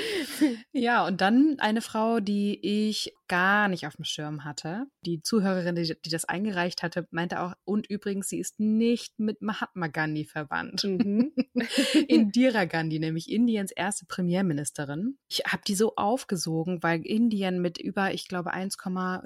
ja, 0.72 1.06
und 1.06 1.20
dann 1.20 1.56
eine 1.58 1.80
Frau, 1.80 2.20
die 2.20 2.58
ich 2.62 3.12
gar 3.28 3.68
nicht 3.68 3.86
auf 3.86 3.96
dem 3.96 4.04
Schirm 4.04 4.44
hatte. 4.44 4.86
Die 5.04 5.22
Zuhörerin, 5.22 5.74
die, 5.74 5.96
die 6.04 6.10
das 6.10 6.24
eingereicht 6.24 6.82
hatte, 6.82 7.06
meinte 7.10 7.40
auch, 7.40 7.54
und 7.64 7.88
übrigens, 7.88 8.28
sie 8.28 8.38
ist 8.38 8.60
nicht 8.60 9.18
mit 9.18 9.40
Mahatma 9.42 9.86
Gandhi 9.86 10.24
verwandt. 10.24 10.84
Mhm. 10.84 11.32
Indira 12.08 12.66
Gandhi, 12.66 12.98
nämlich 12.98 13.30
Indiens 13.30 13.70
erste 13.70 14.06
Premierministerin. 14.06 15.18
Ich 15.28 15.40
habe 15.46 15.62
die 15.66 15.74
so 15.74 15.94
aufgesogen, 15.96 16.82
weil 16.82 17.04
Indien 17.04 17.60
mit 17.60 17.78
über, 17.78 18.12
ich 18.12 18.28
glaube, 18.28 18.52
1, 18.52 18.76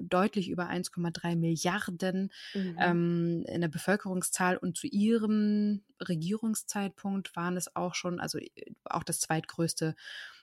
deutlich 0.01 0.49
über 0.49 0.69
1,3 0.69 1.37
Milliarden 1.37 2.31
mhm. 2.55 2.68
Ähm, 2.79 3.45
in 3.47 3.61
der 3.61 3.69
Bevölkerungszahl 3.69 4.57
und 4.57 4.77
zu 4.77 4.87
ihrem 4.87 5.83
Regierungszeitpunkt 6.01 7.35
waren 7.37 7.57
es 7.57 7.75
auch 7.75 7.95
schon, 7.95 8.21
also 8.21 8.39
äh, 8.39 8.51
auch 8.85 9.05
das 9.05 9.21
zweitgrößte 9.21 9.95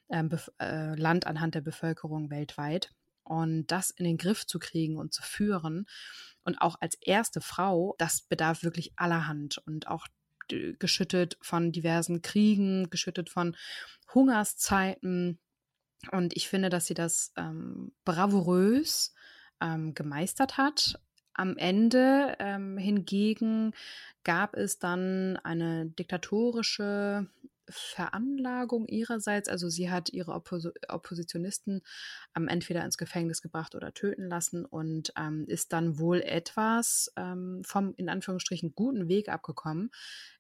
ähm, 0.09 0.29
äh, 0.59 0.95
Land 0.95 1.27
anhand 1.27 1.55
der 1.55 1.61
Bevölkerung 1.61 2.29
weltweit. 2.29 2.93
Und 3.23 3.67
das 3.71 3.89
in 3.89 4.05
den 4.05 4.17
Griff 4.17 4.45
zu 4.45 4.59
kriegen 4.59 4.97
und 4.97 5.11
zu 5.11 5.23
führen 5.23 5.87
und 6.43 6.61
auch 6.61 6.75
als 6.79 6.95
erste 7.01 7.41
Frau, 7.41 7.95
das 7.97 8.21
bedarf 8.21 8.63
wirklich 8.63 8.93
allerhand 8.97 9.57
und 9.65 9.87
auch 9.87 10.07
geschüttet 10.47 11.37
von 11.41 11.71
diversen 11.71 12.21
Kriegen, 12.21 12.91
geschüttet 12.91 13.31
von 13.31 13.55
Hungerszeiten. 14.13 15.39
Und 16.11 16.35
ich 16.35 16.47
finde, 16.47 16.69
dass 16.69 16.85
sie 16.85 16.93
das 16.93 17.33
ähm, 17.35 17.93
bravourös 18.05 19.15
ähm, 19.59 19.95
gemeistert 19.95 20.57
hat. 20.57 20.99
Am 21.35 21.57
Ende 21.57 22.35
ähm, 22.39 22.77
hingegen 22.77 23.73
gab 24.23 24.55
es 24.55 24.79
dann 24.79 25.37
eine 25.43 25.85
diktatorische 25.85 27.27
Veranlagung 27.67 28.87
ihrerseits. 28.87 29.49
Also 29.49 29.69
sie 29.69 29.89
hat 29.89 30.09
ihre 30.09 30.31
Oppos 30.33 30.69
Oppositionisten 30.87 31.81
ähm, 32.35 32.47
entweder 32.47 32.85
ins 32.85 32.97
Gefängnis 32.97 33.41
gebracht 33.41 33.75
oder 33.75 33.93
töten 33.93 34.29
lassen 34.29 34.65
und 34.65 35.13
ähm, 35.17 35.45
ist 35.47 35.73
dann 35.73 35.99
wohl 35.99 36.21
etwas 36.21 37.11
ähm, 37.17 37.61
vom 37.65 37.93
in 37.97 38.09
Anführungsstrichen 38.09 38.73
guten 38.75 39.07
Weg 39.07 39.29
abgekommen. 39.29 39.91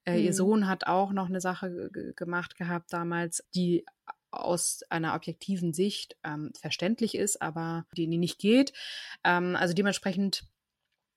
Äh, 0.05 0.17
mhm. 0.17 0.25
Ihr 0.25 0.33
Sohn 0.33 0.67
hat 0.67 0.87
auch 0.87 1.11
noch 1.11 1.27
eine 1.27 1.41
Sache 1.41 1.89
gemacht 2.15 2.55
gehabt 2.55 2.93
damals, 2.93 3.43
die 3.53 3.85
aus 4.31 4.83
einer 4.89 5.15
objektiven 5.15 5.73
Sicht 5.73 6.17
ähm, 6.23 6.51
verständlich 6.59 7.15
ist, 7.15 7.41
aber 7.41 7.85
die, 7.95 8.07
die 8.07 8.17
nicht 8.17 8.39
geht. 8.39 8.73
Ähm, 9.23 9.55
also 9.55 9.73
dementsprechend 9.73 10.45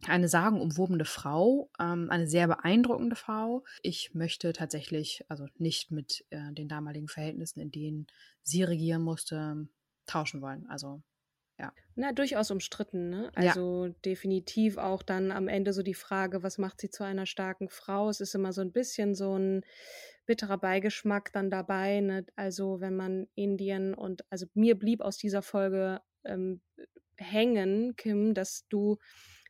eine 0.06 0.28
sagenumwobene 0.28 1.04
Frau, 1.04 1.70
ähm, 1.80 2.08
eine 2.10 2.28
sehr 2.28 2.46
beeindruckende 2.46 3.16
Frau. 3.16 3.64
Ich 3.82 4.14
möchte 4.14 4.52
tatsächlich, 4.52 5.24
also 5.28 5.46
nicht 5.56 5.90
mit 5.90 6.24
äh, 6.30 6.52
den 6.52 6.68
damaligen 6.68 7.08
Verhältnissen, 7.08 7.60
in 7.60 7.70
denen 7.70 8.06
sie 8.42 8.62
regieren 8.62 9.02
musste, 9.02 9.68
tauschen 10.06 10.40
wollen. 10.40 10.66
Also 10.68 11.02
ja. 11.58 11.72
Na, 11.96 12.12
durchaus 12.12 12.52
umstritten, 12.52 13.10
ne? 13.10 13.32
Also 13.34 13.86
ja. 13.86 13.94
definitiv 14.04 14.78
auch 14.78 15.02
dann 15.02 15.32
am 15.32 15.48
Ende 15.48 15.72
so 15.72 15.82
die 15.82 15.94
Frage, 15.94 16.44
was 16.44 16.56
macht 16.56 16.80
sie 16.80 16.88
zu 16.88 17.02
einer 17.02 17.26
starken 17.26 17.68
Frau? 17.68 18.08
Es 18.08 18.20
ist 18.20 18.36
immer 18.36 18.52
so 18.52 18.60
ein 18.60 18.70
bisschen 18.70 19.16
so 19.16 19.36
ein 19.36 19.62
bitterer 20.24 20.58
Beigeschmack 20.58 21.32
dann 21.32 21.50
dabei, 21.50 22.00
ne? 22.00 22.24
Also 22.36 22.80
wenn 22.80 22.94
man 22.94 23.26
Indien 23.34 23.94
und, 23.94 24.24
also 24.30 24.46
mir 24.54 24.78
blieb 24.78 25.00
aus 25.00 25.16
dieser 25.16 25.42
Folge 25.42 26.00
ähm, 26.24 26.60
hängen, 27.16 27.96
Kim, 27.96 28.34
dass 28.34 28.68
du 28.68 28.98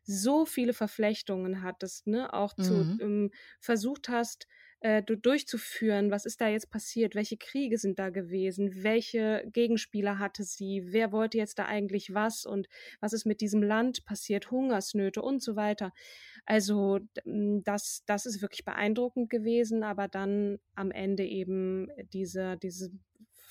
so 0.09 0.47
viele 0.47 0.73
Verflechtungen 0.73 1.63
hattest, 1.63 2.07
ne, 2.07 2.33
auch 2.33 2.55
zu 2.55 2.73
mhm. 2.73 2.99
ähm, 3.01 3.31
versucht 3.61 4.09
hast, 4.09 4.47
äh, 4.81 5.03
durchzuführen, 5.03 6.11
was 6.11 6.25
ist 6.25 6.41
da 6.41 6.49
jetzt 6.49 6.71
passiert, 6.71 7.15
welche 7.15 7.37
Kriege 7.37 7.79
sind 7.79 7.99
da 7.99 8.11
gewesen, 8.11 8.85
welche 8.85 9.45
Gegenspieler 9.53 10.19
hatte 10.19 10.45
sie, 10.45 10.83
wer 10.87 11.11
wollte 11.11 11.37
jetzt 11.37 11.59
da 11.59 11.67
eigentlich 11.67 12.15
was 12.15 12.47
und 12.47 12.69
was 13.01 13.13
ist 13.13 13.27
mit 13.27 13.41
diesem 13.41 13.63
Land 13.63 14.05
passiert, 14.05 14.51
Hungersnöte 14.51 15.21
und 15.21 15.43
so 15.43 15.57
weiter. 15.57 15.93
Also 16.47 17.01
das, 17.25 18.05
das 18.07 18.25
ist 18.25 18.41
wirklich 18.41 18.65
beeindruckend 18.65 19.31
gewesen, 19.31 19.83
aber 19.83 20.07
dann 20.07 20.59
am 20.77 20.93
Ende 20.93 21.25
eben 21.25 21.89
diese, 22.13 22.57
diese 22.57 22.91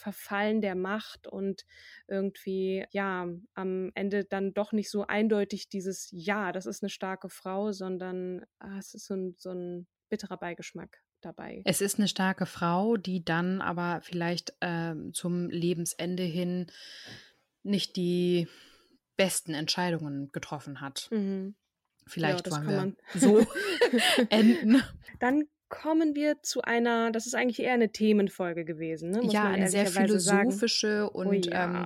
Verfallen 0.07 0.61
der 0.61 0.75
Macht 0.75 1.27
und 1.27 1.65
irgendwie, 2.07 2.85
ja, 2.91 3.27
am 3.55 3.91
Ende 3.93 4.23
dann 4.23 4.53
doch 4.53 4.71
nicht 4.71 4.89
so 4.89 5.05
eindeutig 5.05 5.67
dieses 5.67 6.07
Ja, 6.13 6.53
das 6.53 6.65
ist 6.65 6.81
eine 6.81 6.89
starke 6.89 7.27
Frau, 7.27 7.73
sondern 7.73 8.45
ah, 8.59 8.77
es 8.79 8.93
ist 8.93 9.05
so 9.05 9.15
ein, 9.15 9.35
so 9.37 9.51
ein 9.51 9.85
bitterer 10.07 10.37
Beigeschmack 10.37 11.03
dabei. 11.19 11.61
Es 11.65 11.81
ist 11.81 11.97
eine 11.99 12.07
starke 12.07 12.45
Frau, 12.45 12.95
die 12.95 13.25
dann 13.25 13.61
aber 13.61 13.99
vielleicht 14.01 14.53
äh, 14.61 14.95
zum 15.11 15.49
Lebensende 15.49 16.23
hin 16.23 16.67
nicht 17.63 17.97
die 17.97 18.47
besten 19.17 19.53
Entscheidungen 19.53 20.31
getroffen 20.31 20.79
hat. 20.79 21.09
Mhm. 21.11 21.57
Vielleicht 22.05 22.47
ja, 22.47 22.51
wollen 22.53 22.95
wir 23.13 23.19
so 23.19 23.45
enden. 24.29 24.81
Dann 25.19 25.49
kommen 25.69 26.15
wir 26.15 26.41
zu 26.41 26.61
einer, 26.61 27.11
das 27.11 27.25
ist 27.25 27.35
eigentlich 27.35 27.59
eher 27.59 27.73
eine 27.73 27.91
Themenfolge 27.91 28.65
gewesen, 28.65 29.11
ne? 29.11 29.21
Muss 29.21 29.33
ja, 29.33 29.45
eine 29.45 29.69
sehr 29.69 29.85
philosophische 29.85 31.03
sagen. 31.03 31.15
und 31.15 31.47
oh, 31.47 31.49
ja. 31.51 31.81
ähm, 31.81 31.85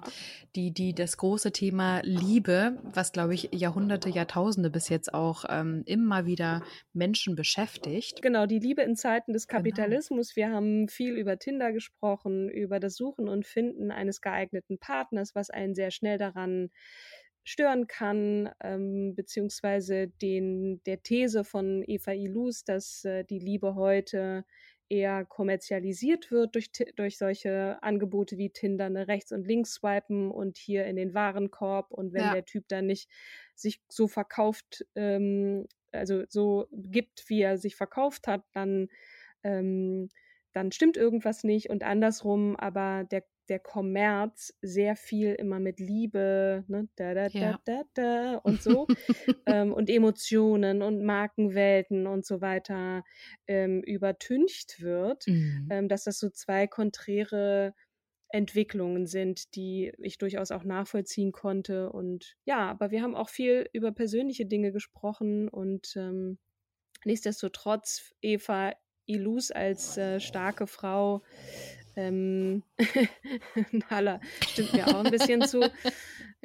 die, 0.56 0.72
die 0.72 0.94
das 0.94 1.18
große 1.18 1.52
Thema 1.52 2.02
Liebe, 2.04 2.78
was 2.84 3.12
glaube 3.12 3.34
ich 3.34 3.50
Jahrhunderte, 3.52 4.10
Jahrtausende 4.10 4.70
bis 4.70 4.90
jetzt 4.90 5.14
auch 5.14 5.46
ähm, 5.50 5.84
immer 5.86 6.26
wieder 6.26 6.64
Menschen 6.94 7.36
beschäftigt. 7.36 8.22
Genau, 8.22 8.46
die 8.46 8.60
Liebe 8.60 8.82
in 8.82 8.96
Zeiten 8.96 9.34
des 9.34 9.48
genau. 9.48 9.60
Kapitalismus. 9.60 10.34
Genau. 10.34 10.48
Wir 10.48 10.56
haben 10.56 10.88
viel 10.88 11.18
über 11.18 11.40
Tinder 11.40 11.72
gesprochen, 11.72 12.50
über 12.50 12.80
das 12.80 12.96
Suchen 12.96 13.28
und 13.28 13.46
Finden 13.48 13.92
eines 13.92 14.22
geeigneten 14.22 14.78
Partners, 14.78 15.34
was 15.34 15.50
einen 15.50 15.74
sehr 15.74 15.92
schnell 15.92 16.18
daran 16.18 16.70
stören 17.44 17.88
kann, 17.88 18.50
ähm, 18.62 19.16
beziehungsweise 19.16 20.08
den, 20.08 20.82
der 20.86 21.02
These 21.02 21.44
von 21.44 21.84
Eva 21.86 22.12
Ilus, 22.12 22.64
dass 22.64 23.04
äh, 23.06 23.24
die 23.24 23.40
Liebe 23.40 23.76
heute 23.76 24.46
eher 24.90 25.24
kommerzialisiert 25.26 26.32
wird 26.32 26.54
durch, 26.54 26.70
durch 26.96 27.18
solche 27.18 27.82
Angebote 27.82 28.38
wie 28.38 28.50
Tinder, 28.50 28.90
ne, 28.90 29.08
rechts 29.08 29.32
und 29.32 29.48
links 29.48 29.76
swipen 29.76 30.30
und 30.30 30.58
hier 30.58 30.86
in 30.86 30.98
den 30.98 31.14
Warenkorb 31.14 31.92
und 31.92 32.14
wenn 32.14 32.24
ja. 32.24 32.34
der 32.34 32.46
Typ 32.46 32.68
dann 32.68 32.88
nicht 32.88 33.10
sich 33.56 33.82
so 33.88 34.08
verkauft, 34.08 34.86
ähm, 34.96 35.66
also 35.94 36.24
so 36.28 36.68
gibt, 36.72 37.24
wie 37.30 37.42
er 37.42 37.58
sich 37.58 37.76
verkauft 37.76 38.28
hat, 38.28 38.44
dann 38.54 38.90
ähm, 39.44 40.10
dann 40.54 40.72
stimmt 40.72 40.98
irgendwas 40.98 41.44
nicht 41.44 41.70
und 41.70 41.84
andersrum, 41.84 42.56
aber 42.58 43.06
der 43.10 43.24
der 43.52 43.60
Kommerz 43.60 44.54
sehr 44.62 44.96
viel 44.96 45.34
immer 45.34 45.60
mit 45.60 45.82
Liebe 45.82 46.64
ne, 46.70 46.88
da, 46.96 47.14
da, 47.14 47.28
ja. 47.28 47.60
da, 47.66 47.84
da, 47.94 48.36
und 48.38 48.64
so 48.64 48.88
ähm, 49.46 49.74
und 49.74 49.90
Emotionen 49.90 50.82
und 50.82 51.04
Markenwelten 51.04 52.08
und 52.08 52.26
so 52.26 52.40
weiter 52.40 53.04
ähm, 53.48 53.82
übertüncht 53.84 54.82
wird, 54.82 55.28
mhm. 55.28 55.68
ähm, 55.70 55.90
dass 55.90 56.06
das 56.06 56.18
so 56.18 56.30
zwei 56.30 56.66
konträre 56.66 57.76
Entwicklungen 58.30 59.06
sind, 59.06 59.54
die 59.56 59.92
ich 59.98 60.18
durchaus 60.18 60.52
auch 60.52 60.64
nachvollziehen 60.64 61.34
konnte. 61.34 61.92
Und 61.92 62.38
ja, 62.46 62.70
aber 62.70 62.90
wir 62.90 63.02
haben 63.02 63.16
auch 63.16 63.28
viel 63.28 63.70
über 63.74 63.92
persönliche 63.92 64.46
Dinge 64.46 64.72
gesprochen 64.72 65.50
und 65.50 65.94
ähm, 65.98 66.40
nichtsdestotrotz, 67.04 68.14
Eva 68.22 68.72
Ilus 69.06 69.52
als 69.52 69.98
äh, 69.98 70.20
starke 70.22 70.68
Frau 70.68 71.22
ähm, 71.96 72.64
Nala 73.90 74.20
stimmt 74.48 74.74
mir 74.74 74.88
auch 74.88 75.04
ein 75.04 75.12
bisschen 75.12 75.42
zu. 75.44 75.62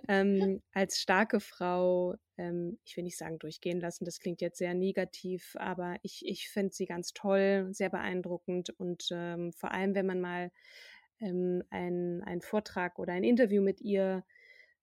Ähm, 0.09 0.63
als 0.73 1.01
starke 1.01 1.41
Frau, 1.41 2.15
ähm, 2.37 2.79
ich 2.85 2.97
will 2.97 3.05
nicht 3.05 3.17
sagen 3.17 3.39
durchgehen 3.39 3.81
lassen, 3.81 4.05
das 4.05 4.21
klingt 4.21 4.41
jetzt 4.41 4.59
sehr 4.59 4.75
negativ, 4.75 5.57
aber 5.59 5.97
ich, 6.03 6.25
ich 6.25 6.49
finde 6.49 6.73
sie 6.75 6.87
ganz 6.87 7.13
toll, 7.13 7.69
sehr 7.71 7.91
beeindruckend 7.91 8.71
und 8.79 9.09
ähm, 9.11 9.53
vor 9.53 9.73
allem, 9.73 9.95
wenn 9.95 10.07
man 10.07 10.21
mal 10.21 10.53
ähm, 11.21 11.63
einen 11.71 12.41
Vortrag 12.43 12.99
oder 12.99 13.13
ein 13.13 13.25
Interview 13.25 13.63
mit 13.63 13.81
ihr 13.81 14.25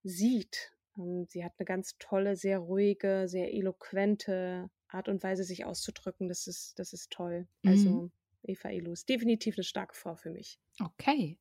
sieht. 0.03 0.73
Ähm, 0.97 1.25
sie 1.29 1.43
hat 1.43 1.53
eine 1.57 1.65
ganz 1.65 1.95
tolle, 1.99 2.35
sehr 2.35 2.59
ruhige, 2.59 3.27
sehr 3.27 3.53
eloquente 3.53 4.69
Art 4.87 5.09
und 5.09 5.23
Weise, 5.23 5.43
sich 5.43 5.65
auszudrücken. 5.65 6.27
Das 6.27 6.47
ist, 6.47 6.77
das 6.79 6.93
ist 6.93 7.11
toll. 7.11 7.47
Also 7.65 7.89
mhm. 7.89 8.11
Eva 8.43 8.69
Ilus. 8.69 9.05
Definitiv 9.05 9.57
eine 9.57 9.63
starke 9.63 9.95
Frau 9.95 10.15
für 10.15 10.31
mich. 10.31 10.59
Okay. 10.79 11.37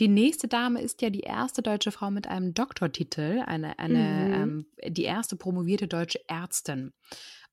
Die 0.00 0.08
nächste 0.08 0.48
Dame 0.48 0.82
ist 0.82 1.02
ja 1.02 1.10
die 1.10 1.20
erste 1.20 1.62
deutsche 1.62 1.92
Frau 1.92 2.10
mit 2.10 2.26
einem 2.26 2.52
Doktortitel, 2.52 3.42
eine, 3.46 3.78
eine 3.78 3.98
mhm. 3.98 4.34
ähm, 4.34 4.92
die 4.92 5.04
erste 5.04 5.36
promovierte 5.36 5.88
deutsche 5.88 6.20
Ärztin 6.28 6.92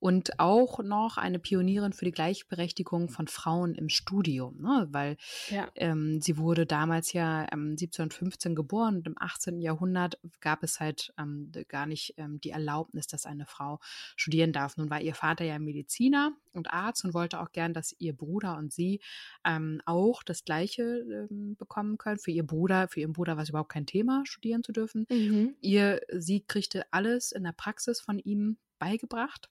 und 0.03 0.37
auch 0.37 0.83
noch 0.83 1.15
eine 1.15 1.39
Pionierin 1.39 1.93
für 1.93 2.03
die 2.03 2.11
Gleichberechtigung 2.11 3.07
von 3.07 3.29
Frauen 3.29 3.73
im 3.73 3.87
Studium, 3.87 4.61
ne? 4.61 4.85
weil 4.91 5.15
ja. 5.49 5.69
ähm, 5.75 6.19
sie 6.19 6.37
wurde 6.37 6.65
damals 6.65 7.13
ja 7.13 7.43
ähm, 7.53 7.77
1715 7.79 8.53
geboren 8.53 8.97
und 8.97 9.07
im 9.07 9.15
18. 9.17 9.61
Jahrhundert 9.61 10.19
gab 10.41 10.61
es 10.61 10.81
halt 10.81 11.13
ähm, 11.17 11.53
gar 11.69 11.85
nicht 11.85 12.15
ähm, 12.17 12.41
die 12.41 12.49
Erlaubnis, 12.49 13.07
dass 13.07 13.25
eine 13.25 13.45
Frau 13.45 13.79
studieren 14.17 14.51
darf. 14.51 14.75
Nun 14.75 14.89
war 14.89 14.99
ihr 14.99 15.15
Vater 15.15 15.45
ja 15.45 15.57
Mediziner 15.57 16.33
und 16.51 16.73
Arzt 16.73 17.05
und 17.05 17.13
wollte 17.13 17.39
auch 17.39 17.53
gern, 17.53 17.73
dass 17.73 17.95
ihr 17.97 18.13
Bruder 18.13 18.57
und 18.57 18.73
sie 18.73 18.99
ähm, 19.45 19.81
auch 19.85 20.21
das 20.23 20.43
Gleiche 20.43 21.02
ähm, 21.03 21.55
bekommen 21.57 21.97
können. 21.97 22.19
Für 22.19 22.31
ihr 22.31 22.45
Bruder, 22.45 22.87
für 22.87 23.01
ihren 23.01 23.13
Bruder 23.13 23.35
war 23.35 23.43
es 23.43 23.49
überhaupt 23.49 23.71
kein 23.71 23.85
Thema, 23.85 24.23
studieren 24.25 24.63
zu 24.63 24.71
dürfen. 24.71 25.05
Mhm. 25.09 25.55
Ihr, 25.61 26.01
sie 26.11 26.41
kriegte 26.41 26.85
alles 26.91 27.31
in 27.31 27.43
der 27.43 27.53
Praxis 27.53 28.01
von 28.01 28.19
ihm 28.19 28.57
beigebracht 28.79 29.49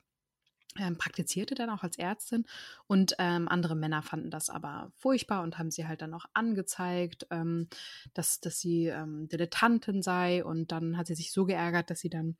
ähm, 0.78 0.96
praktizierte 0.96 1.54
dann 1.54 1.70
auch 1.70 1.82
als 1.82 1.98
Ärztin 1.98 2.44
und 2.86 3.14
ähm, 3.18 3.48
andere 3.48 3.74
Männer 3.74 4.02
fanden 4.02 4.30
das 4.30 4.50
aber 4.50 4.92
furchtbar 4.96 5.42
und 5.42 5.58
haben 5.58 5.70
sie 5.70 5.86
halt 5.86 6.02
dann 6.02 6.14
auch 6.14 6.26
angezeigt, 6.32 7.26
ähm, 7.30 7.68
dass, 8.14 8.40
dass 8.40 8.58
sie 8.60 8.86
ähm, 8.86 9.28
Dilettantin 9.28 10.02
sei 10.02 10.44
und 10.44 10.72
dann 10.72 10.96
hat 10.96 11.06
sie 11.06 11.14
sich 11.14 11.32
so 11.32 11.44
geärgert, 11.44 11.90
dass 11.90 12.00
sie 12.00 12.10
dann 12.10 12.36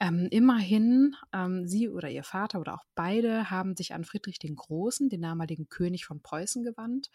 ähm, 0.00 0.28
immerhin, 0.30 1.14
ähm, 1.32 1.66
sie 1.66 1.88
oder 1.88 2.10
ihr 2.10 2.24
Vater 2.24 2.60
oder 2.60 2.74
auch 2.74 2.84
beide 2.94 3.50
haben 3.50 3.76
sich 3.76 3.94
an 3.94 4.04
Friedrich 4.04 4.38
den 4.38 4.56
Großen, 4.56 5.08
den 5.08 5.22
damaligen 5.22 5.68
König 5.68 6.04
von 6.04 6.20
Preußen, 6.20 6.62
gewandt 6.62 7.10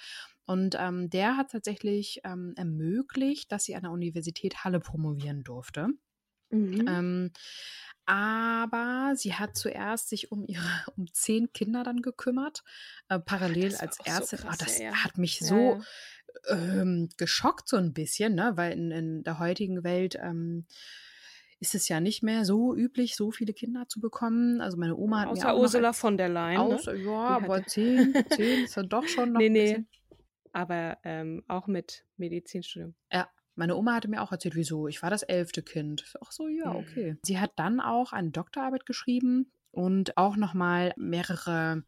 und 0.46 0.78
der 0.80 1.38
hat 1.38 1.52
tatsächlich 1.52 2.22
ermöglicht, 2.24 3.52
dass 3.52 3.66
sie 3.66 3.76
an 3.76 3.84
der 3.84 3.92
Universität 3.92 4.64
Halle 4.64 4.80
promovieren 4.80 5.44
durfte. 5.44 5.90
Mhm. 6.50 6.86
Ähm, 6.88 7.32
aber 8.08 9.14
sie 9.16 9.34
hat 9.34 9.58
zuerst 9.58 10.08
sich 10.08 10.32
um 10.32 10.46
ihre 10.48 10.64
um 10.96 11.14
zehn 11.14 11.52
Kinder 11.52 11.84
dann 11.84 12.02
gekümmert, 12.02 12.64
äh, 13.10 13.20
parallel 13.20 13.76
als 13.76 14.00
Ärztin. 14.00 14.40
So 14.40 14.46
krass, 14.46 14.58
oh, 14.60 14.64
das 14.64 14.80
ja. 14.80 15.04
hat 15.04 15.18
mich 15.18 15.40
so 15.40 15.56
ja. 15.56 15.82
ähm, 16.50 17.10
geschockt 17.18 17.68
so 17.68 17.76
ein 17.76 17.94
bisschen, 17.94 18.34
ne? 18.34 18.54
weil 18.56 18.72
in, 18.72 18.92
in 18.92 19.24
der 19.24 19.40
heutigen 19.40 19.84
Welt 19.84 20.18
ähm, 20.22 20.66
ist 21.60 21.76
es 21.76 21.90
ja 21.90 22.00
nicht 22.00 22.24
mehr 22.24 22.46
so 22.46 22.74
üblich, 22.74 23.16
so 23.18 23.32
viele 23.32 23.54
Kinder 23.54 23.88
zu 23.90 24.00
bekommen. 24.00 24.62
Also 24.62 24.78
meine 24.78 24.96
Oma 24.96 25.22
hat 25.22 25.28
Außer 25.28 25.48
mir 25.48 25.54
auch 25.54 25.60
Ursula 25.60 25.92
von 25.92 26.16
der 26.16 26.30
Leyen. 26.30 26.70
Ne? 26.70 26.76
Außer, 26.76 26.94
ne? 26.94 27.04
Ja, 27.04 27.28
aber 27.28 27.66
zehn, 27.66 28.14
zehn 28.30 28.66
ist 28.66 28.76
ja 28.78 28.84
doch 28.84 29.06
schon 29.06 29.34
noch 29.34 29.40
nee, 29.40 29.50
nee. 29.50 29.84
Aber 30.54 30.98
ähm, 31.04 31.44
auch 31.50 31.68
mit 31.68 32.06
Medizinstudium. 32.16 32.96
Ja, 33.12 33.28
meine 33.58 33.76
Oma 33.76 33.96
hatte 33.96 34.08
mir 34.08 34.22
auch 34.22 34.32
erzählt, 34.32 34.56
wieso. 34.56 34.88
Ich 34.88 35.02
war 35.02 35.10
das 35.10 35.24
elfte 35.24 35.64
Kind. 35.64 36.16
Ach 36.24 36.32
so, 36.32 36.48
ja, 36.48 36.70
mhm. 36.72 36.76
okay. 36.78 37.12
Mhm. 37.14 37.20
Sie 37.24 37.40
hat 37.40 37.52
dann 37.58 37.80
auch 37.80 38.14
eine 38.14 38.30
Doktorarbeit 38.30 38.86
geschrieben 38.86 39.52
und 39.72 40.18
auch 40.18 40.38
nochmal 40.38 40.94
mehrere 40.96 41.84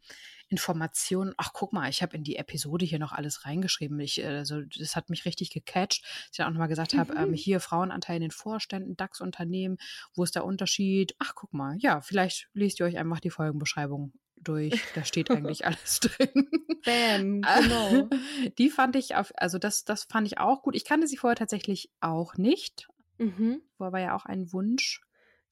Informationen. 0.49 1.33
Ach, 1.37 1.51
guck 1.53 1.73
mal, 1.73 1.89
ich 1.89 2.01
habe 2.01 2.17
in 2.17 2.23
die 2.23 2.35
Episode 2.35 2.85
hier 2.85 2.99
noch 2.99 3.11
alles 3.11 3.45
reingeschrieben. 3.45 3.99
Ich, 3.99 4.25
also, 4.25 4.61
das 4.61 4.95
hat 4.95 5.09
mich 5.09 5.25
richtig 5.25 5.51
gecatcht. 5.51 6.03
Sie 6.31 6.41
hat 6.41 6.49
auch 6.49 6.53
nochmal 6.53 6.67
gesagt 6.67 6.95
habe, 6.95 7.13
ähm, 7.13 7.33
hier 7.33 7.59
Frauenanteil 7.59 8.15
in 8.17 8.21
den 8.23 8.31
Vorständen, 8.31 8.97
DAX-Unternehmen, 8.97 9.77
wo 10.15 10.23
ist 10.23 10.35
der 10.35 10.45
Unterschied? 10.45 11.15
Ach, 11.19 11.33
guck 11.35 11.53
mal, 11.53 11.77
ja, 11.79 12.01
vielleicht 12.01 12.49
lest 12.53 12.79
ihr 12.79 12.87
euch 12.87 12.97
einfach 12.97 13.19
die 13.19 13.29
Folgenbeschreibung 13.29 14.13
durch. 14.43 14.81
Da 14.95 15.03
steht 15.03 15.29
eigentlich 15.31 15.65
alles 15.65 15.99
drin. 15.99 16.49
Bam, 16.85 17.41
genau. 17.41 18.09
Die 18.57 18.69
fand 18.69 18.95
ich 18.95 19.15
auf, 19.15 19.31
also 19.35 19.57
das, 19.57 19.85
das 19.85 20.03
fand 20.03 20.27
ich 20.27 20.37
auch 20.37 20.61
gut. 20.61 20.75
Ich 20.75 20.85
kannte 20.85 21.07
sie 21.07 21.17
vorher 21.17 21.35
tatsächlich 21.35 21.91
auch 21.99 22.35
nicht. 22.35 22.87
Mhm. 23.17 23.61
War 23.77 23.99
ja 23.99 24.15
auch 24.15 24.25
ein 24.25 24.51
Wunsch. 24.53 25.01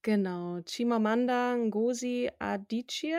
Genau. 0.02 0.62
Chimamanda 0.62 1.56
Ngozi 1.58 2.32
Adichie 2.40 3.16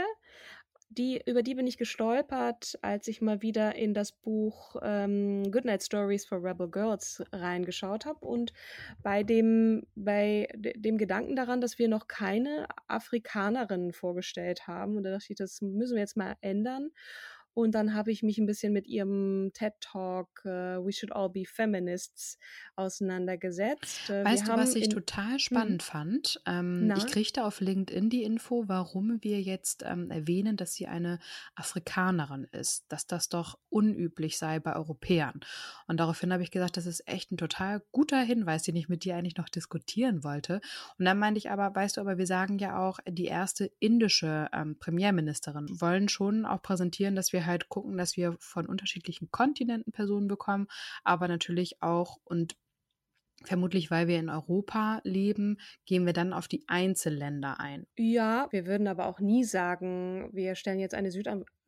die, 0.90 1.20
über 1.26 1.42
die 1.42 1.54
bin 1.54 1.66
ich 1.66 1.76
gestolpert, 1.76 2.78
als 2.82 3.08
ich 3.08 3.20
mal 3.20 3.42
wieder 3.42 3.74
in 3.74 3.94
das 3.94 4.12
Buch 4.12 4.76
ähm, 4.82 5.50
Goodnight 5.50 5.82
Stories 5.82 6.24
for 6.24 6.42
Rebel 6.42 6.68
Girls 6.70 7.22
reingeschaut 7.32 8.06
habe 8.06 8.24
und 8.24 8.52
bei 9.02 9.22
dem, 9.22 9.86
bei 9.94 10.48
dem 10.54 10.96
Gedanken 10.96 11.36
daran, 11.36 11.60
dass 11.60 11.78
wir 11.78 11.88
noch 11.88 12.08
keine 12.08 12.66
Afrikanerinnen 12.86 13.92
vorgestellt 13.92 14.66
haben. 14.66 14.96
Und 14.96 15.02
da 15.02 15.10
dachte 15.10 15.26
ich, 15.30 15.36
das 15.36 15.60
müssen 15.60 15.94
wir 15.94 16.02
jetzt 16.02 16.16
mal 16.16 16.36
ändern. 16.40 16.90
Und 17.54 17.72
dann 17.72 17.94
habe 17.94 18.12
ich 18.12 18.22
mich 18.22 18.38
ein 18.38 18.46
bisschen 18.46 18.72
mit 18.72 18.86
ihrem 18.86 19.50
TED 19.52 19.74
Talk 19.80 20.28
uh, 20.44 20.84
We 20.84 20.92
Should 20.92 21.12
All 21.12 21.28
Be 21.28 21.44
Feminists 21.44 22.38
auseinandergesetzt. 22.76 24.10
Äh, 24.10 24.24
weißt 24.24 24.46
wir 24.46 24.54
du, 24.54 24.60
was 24.60 24.74
ich 24.74 24.88
total 24.88 25.32
hm. 25.32 25.38
spannend 25.38 25.82
fand? 25.82 26.40
Ähm, 26.46 26.92
ich 26.96 27.06
kriegte 27.06 27.44
auf 27.44 27.60
LinkedIn 27.60 28.10
die 28.10 28.22
Info, 28.22 28.64
warum 28.68 29.18
wir 29.22 29.40
jetzt 29.40 29.84
ähm, 29.84 30.10
erwähnen, 30.10 30.56
dass 30.56 30.74
sie 30.74 30.86
eine 30.86 31.18
Afrikanerin 31.56 32.44
ist, 32.52 32.84
dass 32.88 33.06
das 33.06 33.28
doch 33.28 33.58
unüblich 33.70 34.38
sei 34.38 34.60
bei 34.60 34.76
Europäern. 34.76 35.40
Und 35.86 35.98
daraufhin 35.98 36.32
habe 36.32 36.42
ich 36.42 36.50
gesagt, 36.50 36.76
das 36.76 36.86
ist 36.86 37.06
echt 37.08 37.32
ein 37.32 37.36
total 37.36 37.82
guter 37.92 38.20
Hinweis, 38.20 38.62
den 38.62 38.76
ich 38.76 38.88
mit 38.88 39.04
dir 39.04 39.16
eigentlich 39.16 39.36
noch 39.36 39.48
diskutieren 39.48 40.22
wollte. 40.22 40.60
Und 40.98 41.04
dann 41.04 41.18
meinte 41.18 41.38
ich 41.38 41.50
aber, 41.50 41.74
weißt 41.74 41.96
du, 41.96 42.00
aber 42.00 42.18
wir 42.18 42.26
sagen 42.26 42.58
ja 42.58 42.78
auch, 42.78 42.98
die 43.08 43.26
erste 43.26 43.70
indische 43.80 44.48
ähm, 44.52 44.78
Premierministerin 44.78 45.68
wollen 45.80 46.08
schon 46.08 46.44
auch 46.44 46.62
präsentieren, 46.62 47.16
dass 47.16 47.32
wir 47.32 47.47
halt 47.48 47.68
gucken, 47.68 47.96
dass 47.96 48.16
wir 48.16 48.36
von 48.38 48.66
unterschiedlichen 48.66 49.30
Kontinenten 49.30 49.92
Personen 49.92 50.28
bekommen, 50.28 50.68
aber 51.04 51.28
natürlich 51.28 51.82
auch 51.82 52.18
und 52.24 52.56
Vermutlich, 53.44 53.88
weil 53.88 54.08
wir 54.08 54.18
in 54.18 54.30
Europa 54.30 55.00
leben, 55.04 55.58
gehen 55.86 56.06
wir 56.06 56.12
dann 56.12 56.32
auf 56.32 56.48
die 56.48 56.64
Einzelländer 56.66 57.60
ein. 57.60 57.86
Ja, 57.96 58.48
wir 58.50 58.66
würden 58.66 58.88
aber 58.88 59.06
auch 59.06 59.20
nie 59.20 59.44
sagen, 59.44 60.28
wir 60.32 60.56
stellen 60.56 60.80
jetzt 60.80 60.94
eine 60.94 61.12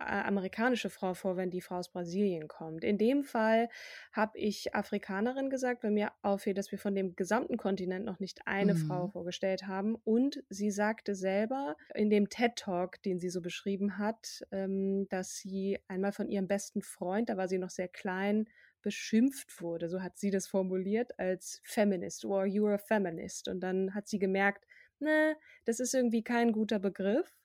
südamerikanische 0.01 0.91
Frau 0.91 1.15
vor, 1.15 1.37
wenn 1.37 1.51
die 1.51 1.61
Frau 1.61 1.77
aus 1.77 1.91
Brasilien 1.91 2.49
kommt. 2.49 2.85
In 2.85 2.99
dem 2.99 3.25
Fall 3.25 3.69
habe 4.13 4.39
ich 4.39 4.75
Afrikanerin 4.75 5.51
gesagt, 5.51 5.85
weil 5.85 5.91
mir 5.91 6.13
auffiel, 6.23 6.55
dass 6.55 6.71
wir 6.73 6.79
von 6.79 6.95
dem 6.95 7.15
gesamten 7.17 7.57
Kontinent 7.57 8.05
noch 8.05 8.21
nicht 8.21 8.47
eine 8.47 8.75
mhm. 8.75 8.79
Frau 8.79 9.09
vorgestellt 9.09 9.67
haben. 9.67 9.97
Und 10.05 10.43
sie 10.49 10.71
sagte 10.71 11.15
selber 11.15 11.77
in 11.95 12.11
dem 12.11 12.29
TED 12.29 12.57
Talk, 12.57 13.03
den 13.03 13.21
sie 13.21 13.29
so 13.29 13.41
beschrieben 13.41 13.99
hat, 13.99 14.43
ähm, 14.51 15.07
dass 15.09 15.37
sie 15.37 15.79
einmal 15.89 16.13
von 16.13 16.29
ihrem 16.29 16.49
besten 16.49 16.83
Freund, 16.83 17.29
da 17.29 17.37
war 17.37 17.49
sie 17.49 17.59
noch 17.59 17.71
sehr 17.71 17.89
klein, 17.89 18.47
beschimpft 18.83 19.61
wurde, 19.61 19.91
so 19.91 20.01
hat 20.01 20.17
sie 20.17 20.31
das 20.31 20.47
formuliert, 20.47 21.19
als 21.19 21.61
Feminist 21.65 22.25
or 22.25 22.45
you're 22.45 22.75
a 22.75 22.79
feminist. 22.79 23.49
Und 23.49 23.61
dann 23.61 23.95
hat 23.95 24.09
sie 24.09 24.19
gemerkt, 24.19 24.67
ne, 25.01 25.37
das 25.67 25.81
ist 25.81 25.95
irgendwie 25.95 26.23
kein 26.23 26.53
guter 26.53 26.79
Begriff. 26.79 27.40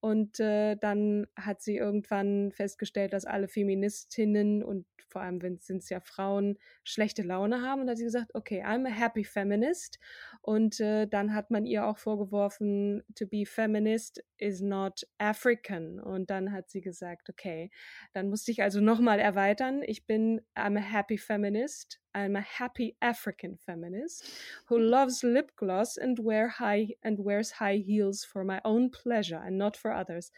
Und 0.00 0.40
äh, 0.40 0.76
dann 0.76 1.26
hat 1.36 1.62
sie 1.62 1.76
irgendwann 1.76 2.52
festgestellt, 2.52 3.12
dass 3.12 3.24
alle 3.24 3.48
Feministinnen 3.48 4.62
und 4.62 4.86
vor 5.08 5.22
allem 5.22 5.40
sind 5.60 5.82
es 5.82 5.88
ja 5.88 6.00
Frauen, 6.00 6.58
schlechte 6.84 7.22
Laune 7.22 7.62
haben. 7.62 7.82
Und 7.82 7.88
hat 7.88 7.96
sie 7.96 8.04
gesagt, 8.04 8.34
okay, 8.34 8.62
I'm 8.62 8.86
a 8.86 8.90
happy 8.90 9.24
feminist. 9.24 9.98
Und 10.42 10.78
äh, 10.80 11.06
dann 11.06 11.32
hat 11.34 11.50
man 11.50 11.64
ihr 11.64 11.86
auch 11.86 11.98
vorgeworfen, 11.98 13.02
to 13.14 13.26
be 13.26 13.46
feminist 13.46 14.22
is 14.36 14.60
not 14.60 15.06
African. 15.18 16.00
Und 16.00 16.28
dann 16.30 16.52
hat 16.52 16.68
sie 16.70 16.80
gesagt, 16.80 17.30
okay, 17.30 17.70
dann 18.12 18.28
musste 18.28 18.50
ich 18.50 18.62
also 18.62 18.80
nochmal 18.80 19.18
erweitern. 19.18 19.82
Ich 19.84 20.06
bin, 20.06 20.42
I'm 20.54 20.76
a 20.76 20.82
happy 20.82 21.18
feminist. 21.18 22.00
I'm 22.16 22.34
a 22.34 22.40
happy 22.40 22.96
African 23.02 23.58
feminist 23.66 24.30
who 24.68 24.78
loves 24.78 25.22
lip 25.22 25.52
gloss 25.54 25.98
and 25.98 26.18
wear 26.18 26.48
high 26.48 26.88
and 27.02 27.18
wears 27.18 27.50
high 27.50 27.76
heels 27.76 28.24
for 28.24 28.42
my 28.42 28.62
own 28.64 28.88
pleasure 28.88 29.42
and 29.44 29.58
not 29.58 29.76
for 29.76 29.92
others. 29.92 30.32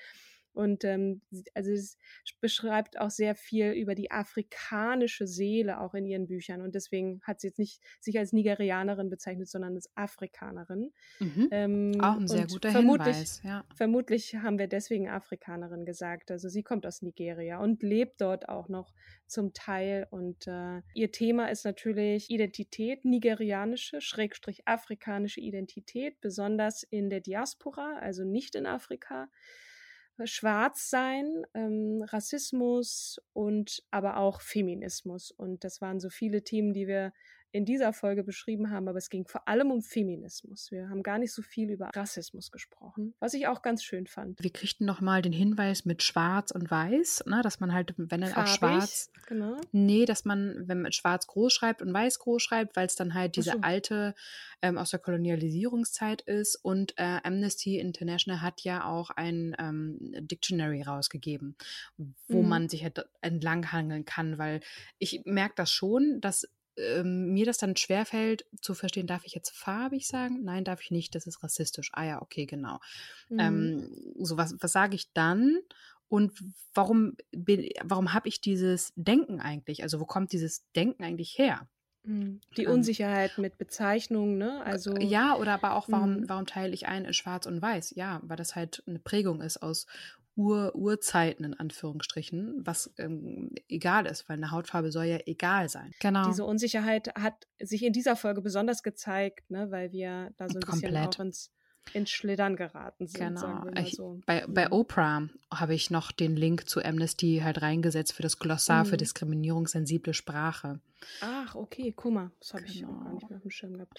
Und 0.59 0.83
ähm, 0.83 1.23
also 1.55 1.71
es 1.71 1.97
beschreibt 2.40 3.01
auch 3.01 3.11
sehr 3.11 3.37
viel 3.37 3.71
über 3.71 3.94
die 3.94 4.11
afrikanische 4.11 5.29
Seele 5.29 5.81
auch 5.81 5.94
in 5.94 6.05
ihren 6.05 6.27
Büchern. 6.27 6.62
Und 6.62 6.75
deswegen 6.75 7.21
hat 7.23 7.40
sie 7.40 7.47
jetzt 7.47 7.61
nicht 7.61 7.81
sich 8.01 8.18
als 8.18 8.33
Nigerianerin 8.33 9.09
bezeichnet, 9.09 9.49
sondern 9.49 9.77
als 9.77 9.88
Afrikanerin. 9.94 10.90
Mhm. 11.21 11.49
Ähm, 11.53 11.92
auch 12.01 12.16
ein 12.16 12.27
sehr 12.27 12.49
guter 12.49 12.73
vermutlich, 12.73 13.14
Hinweis. 13.14 13.40
Ja. 13.44 13.64
Vermutlich 13.77 14.35
haben 14.35 14.59
wir 14.59 14.66
deswegen 14.66 15.09
Afrikanerin 15.09 15.85
gesagt. 15.85 16.33
Also 16.33 16.49
sie 16.49 16.64
kommt 16.64 16.87
aus 16.87 17.03
Nigeria 17.03 17.61
und 17.61 17.85
lebt 17.85 18.21
dort 18.21 18.49
auch 18.49 18.68
noch 18.68 18.92
zum 19.29 19.53
Teil. 19.53 20.09
Und 20.11 20.49
äh, 20.49 20.83
ihr 20.92 21.12
Thema 21.12 21.53
ist 21.53 21.66
natürlich 21.66 22.31
Identität, 22.31 23.05
nigerianische, 23.05 24.01
schrägstrich 24.01 24.66
afrikanische 24.66 25.40
Identität, 25.40 26.21
besonders 26.21 26.83
in 26.83 27.11
der 27.11 27.21
Diaspora, 27.21 27.97
also 28.01 28.25
nicht 28.25 28.57
in 28.57 28.66
Afrika. 28.66 29.29
Schwarzsein, 30.26 31.44
ähm, 31.54 32.02
Rassismus 32.07 33.20
und 33.33 33.85
aber 33.90 34.16
auch 34.16 34.40
Feminismus. 34.40 35.31
Und 35.31 35.64
das 35.64 35.81
waren 35.81 36.00
so 36.00 36.11
viele 36.11 36.42
Themen, 36.42 36.72
die 36.72 36.87
wir 36.87 37.12
in 37.50 37.64
dieser 37.64 37.92
Folge 37.92 38.24
beschrieben 38.24 38.70
haben, 38.70 38.88
aber 38.88 38.98
es 38.98 39.08
ging 39.08 39.26
vor 39.26 39.48
allem 39.48 39.70
um 39.70 39.82
Feminismus. 39.82 40.70
Wir 40.70 40.90
haben 40.90 41.02
gar 41.02 41.18
nicht 41.18 41.32
so 41.32 41.40
viel 41.40 41.70
über 41.70 41.90
Rassismus 41.94 42.50
gesprochen, 42.50 43.14
was 43.20 43.32
ich 43.34 43.46
auch 43.46 43.62
ganz 43.62 43.82
schön 43.82 44.06
fand. 44.06 44.42
Wir 44.42 44.52
kriegten 44.52 44.87
nochmal 44.87 45.22
den 45.22 45.32
Hinweis 45.32 45.84
mit 45.84 46.02
Schwarz 46.02 46.50
und 46.50 46.70
Weiß, 46.70 47.24
ne, 47.26 47.40
dass 47.42 47.61
man 47.61 47.72
halt, 47.72 47.94
wenn 47.96 48.20
dann 48.20 48.34
auch 48.34 48.46
Schwarz, 48.46 49.11
genau. 49.26 49.56
nee, 49.72 50.04
dass 50.04 50.24
man, 50.24 50.68
wenn 50.68 50.82
man 50.82 50.92
Schwarz 50.92 51.26
groß 51.26 51.52
schreibt 51.52 51.80
und 51.80 51.92
Weiß 51.92 52.18
groß 52.18 52.42
schreibt, 52.42 52.76
weil 52.76 52.87
es 52.87 52.96
dann 52.96 53.14
halt 53.14 53.37
diese 53.37 53.52
so. 53.52 53.58
alte 53.62 54.14
ähm, 54.61 54.76
aus 54.76 54.90
der 54.90 55.00
Kolonialisierungszeit 55.00 56.20
ist 56.22 56.56
und 56.56 56.98
äh, 56.98 57.20
Amnesty 57.22 57.78
International 57.78 58.42
hat 58.42 58.61
ja 58.62 58.84
auch 58.84 59.11
ein 59.11 59.56
ähm, 59.58 59.96
Dictionary 60.20 60.82
rausgegeben, 60.82 61.56
wo 62.28 62.42
mhm. 62.42 62.48
man 62.48 62.68
sich 62.68 62.82
halt 62.82 63.06
entlanghangeln 63.22 64.04
kann, 64.04 64.37
weil 64.37 64.61
ich 64.98 65.22
merke 65.24 65.54
das 65.56 65.70
schon, 65.70 66.20
dass 66.20 66.46
ähm, 66.78 67.32
mir 67.32 67.44
das 67.44 67.58
dann 67.58 67.76
schwerfällt 67.76 68.46
zu 68.60 68.74
verstehen, 68.74 69.06
darf 69.06 69.24
ich 69.24 69.34
jetzt 69.34 69.50
farbig 69.50 70.06
sagen? 70.06 70.42
Nein, 70.42 70.64
darf 70.64 70.82
ich 70.82 70.90
nicht, 70.90 71.14
das 71.14 71.26
ist 71.26 71.42
rassistisch. 71.42 71.90
Ah 71.92 72.04
ja, 72.04 72.22
okay, 72.22 72.46
genau. 72.46 72.80
Mhm. 73.28 73.38
Ähm, 73.38 74.14
so, 74.18 74.36
was, 74.36 74.54
was 74.60 74.72
sage 74.72 74.94
ich 74.94 75.12
dann? 75.12 75.58
Und 76.08 76.32
warum, 76.72 77.16
warum 77.82 78.14
habe 78.14 78.28
ich 78.28 78.40
dieses 78.40 78.92
Denken 78.96 79.40
eigentlich? 79.40 79.82
Also 79.82 80.00
wo 80.00 80.06
kommt 80.06 80.32
dieses 80.32 80.64
Denken 80.72 81.04
eigentlich 81.04 81.36
her? 81.36 81.68
Mhm. 82.04 82.40
Die 82.56 82.64
ähm, 82.64 82.72
Unsicherheit 82.72 83.36
mit 83.36 83.58
Bezeichnungen, 83.58 84.38
ne? 84.38 84.62
Also 84.64 84.96
ja, 84.96 85.36
oder 85.36 85.52
aber 85.52 85.74
auch 85.74 85.88
warum, 85.88 86.20
mhm. 86.20 86.28
warum 86.28 86.46
teile 86.46 86.72
ich 86.72 86.86
ein 86.86 87.04
in 87.04 87.12
Schwarz 87.12 87.44
und 87.46 87.60
Weiß? 87.60 87.92
Ja, 87.96 88.20
weil 88.22 88.36
das 88.36 88.56
halt 88.56 88.82
eine 88.86 88.98
Prägung 88.98 89.42
ist 89.42 89.62
aus 89.62 89.86
Ur 90.38 90.72
Urzeiten 90.77 91.44
in 91.44 91.55
Anführungsstrichen, 91.55 92.61
was 92.64 92.94
ähm, 92.96 93.51
egal 93.68 94.07
ist, 94.07 94.29
weil 94.29 94.37
eine 94.37 94.53
Hautfarbe 94.53 94.92
soll 94.92 95.07
ja 95.07 95.18
egal 95.27 95.68
sein. 95.68 95.92
Genau. 96.01 96.29
Diese 96.29 96.44
Unsicherheit 96.44 97.12
hat 97.16 97.48
sich 97.59 97.83
in 97.83 97.92
dieser 97.92 98.14
Folge 98.14 98.40
besonders 98.40 98.85
gezeigt, 98.85 99.51
ne, 99.51 99.72
weil 99.72 99.90
wir 99.90 100.33
da 100.37 100.48
so 100.48 100.59
ein 100.59 100.62
Komplett. 100.62 100.92
bisschen 100.92 101.07
auch 101.09 101.18
ins 101.18 101.51
ins 101.94 102.11
Schlittern 102.11 102.55
geraten 102.55 103.07
sind. 103.07 103.37
Genau. 103.37 103.64
Ich, 103.81 103.92
so. 103.92 104.20
bei, 104.27 104.44
bei 104.46 104.66
mhm. 104.66 104.72
Oprah 104.72 105.29
habe 105.53 105.74
ich 105.74 105.90
noch 105.90 106.12
den 106.12 106.37
Link 106.37 106.68
zu 106.68 106.85
Amnesty 106.85 107.40
halt 107.42 107.62
reingesetzt 107.62 108.12
für 108.12 108.22
das 108.22 108.38
Glossar 108.38 108.85
mhm. 108.85 108.88
für 108.90 108.96
diskriminierungssensible 108.98 110.12
Sprache. 110.12 110.81
Ach, 111.22 111.55
okay, 111.55 111.94
guck 111.96 112.12
mal, 112.12 112.31
das 112.40 112.53
habe 112.53 112.64
ich 112.66 112.81
genau. 112.81 112.92
auch 112.92 113.05
gar 113.05 113.14
nicht 113.14 113.31
mehr 113.31 113.37
auf 113.38 113.42
dem 113.42 113.51
Schirm 113.51 113.72
gehabt. 113.72 113.98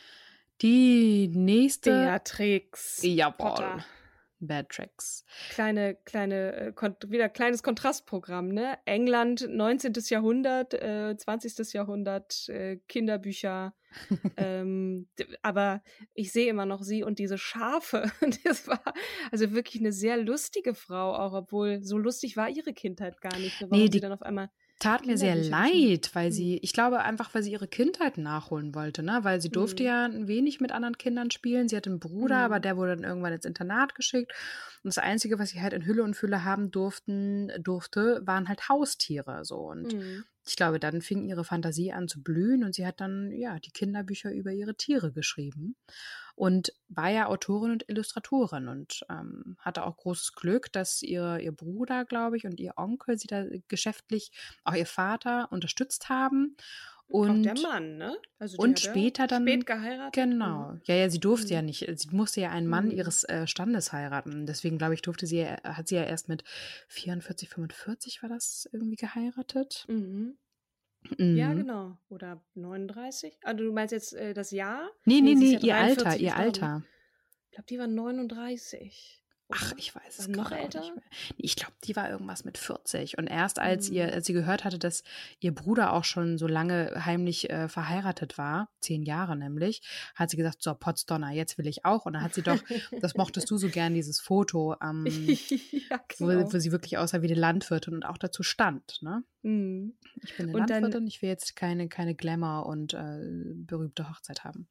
Die 0.62 1.30
nächste. 1.30 1.90
Beatrix. 1.90 3.00
Jawohl. 3.02 3.34
Potter. 3.38 3.86
Bad 4.40 4.70
Tracks. 4.70 5.26
Kleine, 5.50 5.96
kleine, 6.06 6.74
äh, 6.78 6.92
wieder 7.08 7.30
kleines 7.30 7.64
Kontrastprogramm, 7.64 8.50
ne? 8.50 8.78
England, 8.86 9.48
19. 9.50 9.94
Jahrhundert, 10.10 10.74
äh, 10.74 11.16
20. 11.18 11.74
Jahrhundert, 11.74 12.48
äh, 12.50 12.78
Kinderbücher. 12.88 13.74
ähm, 14.38 15.08
aber 15.42 15.82
ich 16.14 16.32
sehe 16.32 16.50
immer 16.50 16.66
noch 16.66 16.84
sie 16.84 17.04
und 17.04 17.20
diese 17.20 17.38
Schafe. 17.38 18.12
das 18.44 18.68
war 18.68 18.82
also 19.32 19.52
wirklich 19.52 19.82
eine 19.82 19.92
sehr 19.92 20.18
lustige 20.18 20.74
Frau, 20.76 21.14
auch 21.16 21.34
obwohl 21.34 21.84
so 21.84 21.98
lustig 21.98 22.38
war 22.38 22.50
ihre 22.50 22.74
Kindheit 22.74 23.20
gar 23.22 23.38
nicht. 23.38 23.62
Warum 23.62 23.78
nee, 23.78 23.90
die, 23.90 23.98
sie 23.98 24.02
dann 24.02 24.12
auf 24.12 24.22
einmal 24.22 24.50
tat 24.80 25.06
mir 25.06 25.18
sehr 25.18 25.36
leid, 25.36 26.12
weil 26.14 26.32
sie, 26.32 26.54
hm. 26.54 26.60
ich 26.62 26.74
glaube 26.74 27.00
einfach, 27.02 27.34
weil 27.34 27.44
sie 27.44 27.52
ihre 27.52 27.68
Kindheit 27.68 28.18
nachholen 28.18 28.74
wollte, 28.74 29.04
ne? 29.04 29.20
Weil 29.24 29.42
sie 29.42 29.50
durfte 29.50 29.84
mhm. 29.84 29.88
ja 29.88 30.06
ein 30.06 30.28
wenig 30.28 30.60
mit 30.60 30.72
anderen 30.72 30.98
Kindern 30.98 31.32
spielen. 31.32 31.70
Sie 31.70 31.76
hatte 31.76 31.90
einen 31.90 32.00
Bruder, 32.00 32.38
mhm. 32.40 32.44
aber 32.46 32.60
der 32.60 32.78
wurde 32.78 32.96
dann 32.96 33.04
irgendwann 33.04 33.34
ins 33.34 33.46
Internat 33.46 33.96
geschickt. 33.96 34.32
Und 34.84 34.88
das 34.88 34.98
Einzige, 34.98 35.38
was 35.38 35.50
sie 35.50 35.62
halt 35.62 35.74
in 35.74 35.86
Hülle 35.86 36.04
und 36.04 36.16
Fülle 36.16 36.46
haben 36.46 36.72
durften, 36.72 37.52
durfte, 37.62 38.22
waren 38.26 38.48
halt 38.48 38.70
Haustiere. 38.70 39.44
So. 39.44 39.58
Und 39.58 39.94
mhm 39.94 40.24
ich 40.50 40.56
glaube, 40.56 40.80
dann 40.80 41.02
fing 41.02 41.26
ihre 41.26 41.44
Fantasie 41.44 41.92
an 41.92 42.08
zu 42.08 42.24
blühen 42.24 42.64
und 42.64 42.74
sie 42.74 42.86
hat 42.86 43.00
dann 43.02 43.32
ja 43.32 43.60
die 43.60 43.72
Kinderbücher 43.72 44.32
über 44.32 44.52
ihre 44.52 44.76
Tiere 44.76 45.12
geschrieben 45.12 45.76
und 46.40 46.72
war 46.88 47.10
ja 47.10 47.28
Autorin 47.28 47.72
und 47.72 47.90
Illustratorin 47.90 48.70
und 48.70 49.06
ähm, 49.10 49.58
hatte 49.60 49.86
auch 49.86 49.98
großes 49.98 50.36
Glück, 50.36 50.72
dass 50.72 51.02
ihr, 51.02 51.38
ihr 51.40 51.52
Bruder, 51.52 52.06
glaube 52.06 52.38
ich, 52.38 52.46
und 52.46 52.62
ihr 52.62 52.76
Onkel 52.78 53.20
sie 53.20 53.28
da 53.28 53.44
geschäftlich, 53.68 54.32
auch 54.64 54.74
ihr 54.74 54.86
Vater 54.86 55.50
unterstützt 55.52 56.08
haben 56.08 56.56
und 57.10 57.46
auch 57.46 57.54
der 57.54 57.62
Mann, 57.62 57.98
ne? 57.98 58.16
Also 58.38 58.58
und 58.58 58.80
später 58.80 59.28
dann. 59.28 59.44
Spät 59.44 59.66
geheiratet. 59.66 60.14
Genau. 60.14 60.72
Mhm. 60.72 60.82
Ja, 60.86 60.96
ja, 60.96 61.10
sie 61.10 61.20
durfte 61.20 61.48
mhm. 61.48 61.54
ja 61.54 61.62
nicht. 61.62 61.86
Sie 61.94 62.16
musste 62.16 62.40
ja 62.40 62.52
einen 62.52 62.68
Mann 62.68 62.86
mhm. 62.86 62.92
ihres 62.92 63.26
äh, 63.26 63.46
Standes 63.46 63.92
heiraten. 63.92 64.46
Deswegen, 64.46 64.78
glaube 64.78 64.94
ich, 64.94 65.02
durfte 65.02 65.28
sie, 65.28 65.46
hat 65.46 65.90
sie 65.90 65.96
ja 65.96 66.04
erst 66.04 66.30
mit 66.30 66.46
44, 66.88 67.50
45 67.50 68.24
war 68.24 68.30
das 68.30 68.70
irgendwie 68.72 68.96
geheiratet. 68.96 69.84
Mhm. 69.90 70.38
Ja, 71.18 71.50
mhm. 71.50 71.58
genau. 71.58 71.98
Oder 72.10 72.44
39? 72.56 73.38
Also 73.44 73.64
du 73.64 73.72
meinst 73.72 73.92
jetzt 73.92 74.14
äh, 74.14 74.34
das 74.34 74.52
Jahr? 74.52 74.90
Nee, 75.06 75.22
nee, 75.22 75.36
nee, 75.36 75.54
ja 75.54 75.60
ihr 75.60 75.76
Alter, 75.76 76.18
ihr 76.18 76.36
Alter. 76.36 76.84
Ich 77.46 77.52
glaube, 77.52 77.68
die 77.68 77.80
war 77.80 77.88
39. 77.88 79.24
Ach, 79.52 79.74
ich 79.78 79.96
weiß 79.96 80.20
es 80.20 80.28
noch 80.28 80.52
älter. 80.52 80.82
Nicht 80.82 80.96
mehr. 80.96 81.04
Ich 81.38 81.56
glaube, 81.56 81.74
die 81.84 81.96
war 81.96 82.08
irgendwas 82.08 82.46
mit 82.46 82.60
40. 82.60 83.18
Und 83.18 83.26
erst 83.26 83.58
als 83.58 83.90
mhm. 83.90 83.96
ihr, 83.96 84.14
als 84.14 84.28
sie 84.28 84.34
gehört 84.34 84.64
hatte, 84.64 84.78
dass 84.78 85.04
ihr 85.40 85.54
Bruder 85.54 85.94
auch 85.94 86.04
schon 86.04 86.38
so 86.38 86.46
lange 86.46 87.04
heimlich 87.04 87.50
äh, 87.50 87.68
verheiratet 87.68 88.38
war, 88.38 88.70
zehn 88.80 89.02
Jahre 89.02 89.36
nämlich, 89.36 89.82
hat 90.14 90.30
sie 90.30 90.38
gesagt, 90.38 90.62
so 90.62 90.74
Potsdonner, 90.76 91.32
jetzt 91.32 91.58
will 91.58 91.66
ich 91.66 91.84
auch. 91.84 92.06
Und 92.06 92.14
dann 92.14 92.22
hat 92.22 92.36
sie 92.36 92.44
doch, 92.44 92.60
das 93.02 93.16
mochtest 93.16 93.50
du 93.50 93.58
so 93.58 93.70
gern, 93.70 93.96
dieses 93.96 94.20
Foto, 94.20 94.76
ähm, 94.84 95.06
ja, 95.08 96.00
genau. 96.08 96.46
wo, 96.46 96.54
wo, 96.54 96.60
sie 96.60 96.72
wirklich 96.72 97.00
aussah 97.00 97.24
wie 97.24 97.28
eine 97.28 97.40
Landwirtin 97.40 97.96
und 97.96 98.06
auch 98.06 98.20
dazu 98.20 98.44
stand. 98.44 99.02
Ne? 99.02 99.24
Mhm. 99.42 99.96
Ich 100.24 100.38
bin 100.38 100.50
eine 100.50 100.54
und 100.54 100.70
Landwirtin, 100.70 100.92
dann, 100.92 101.08
ich 101.08 101.24
will 101.24 101.30
jetzt 101.30 101.56
keine, 101.56 101.90
keine 101.90 102.14
Glamour 102.14 102.68
und 102.68 102.94
äh, 102.94 103.20
berühmte 103.56 104.10
Hochzeit 104.10 104.44
haben. 104.44 104.68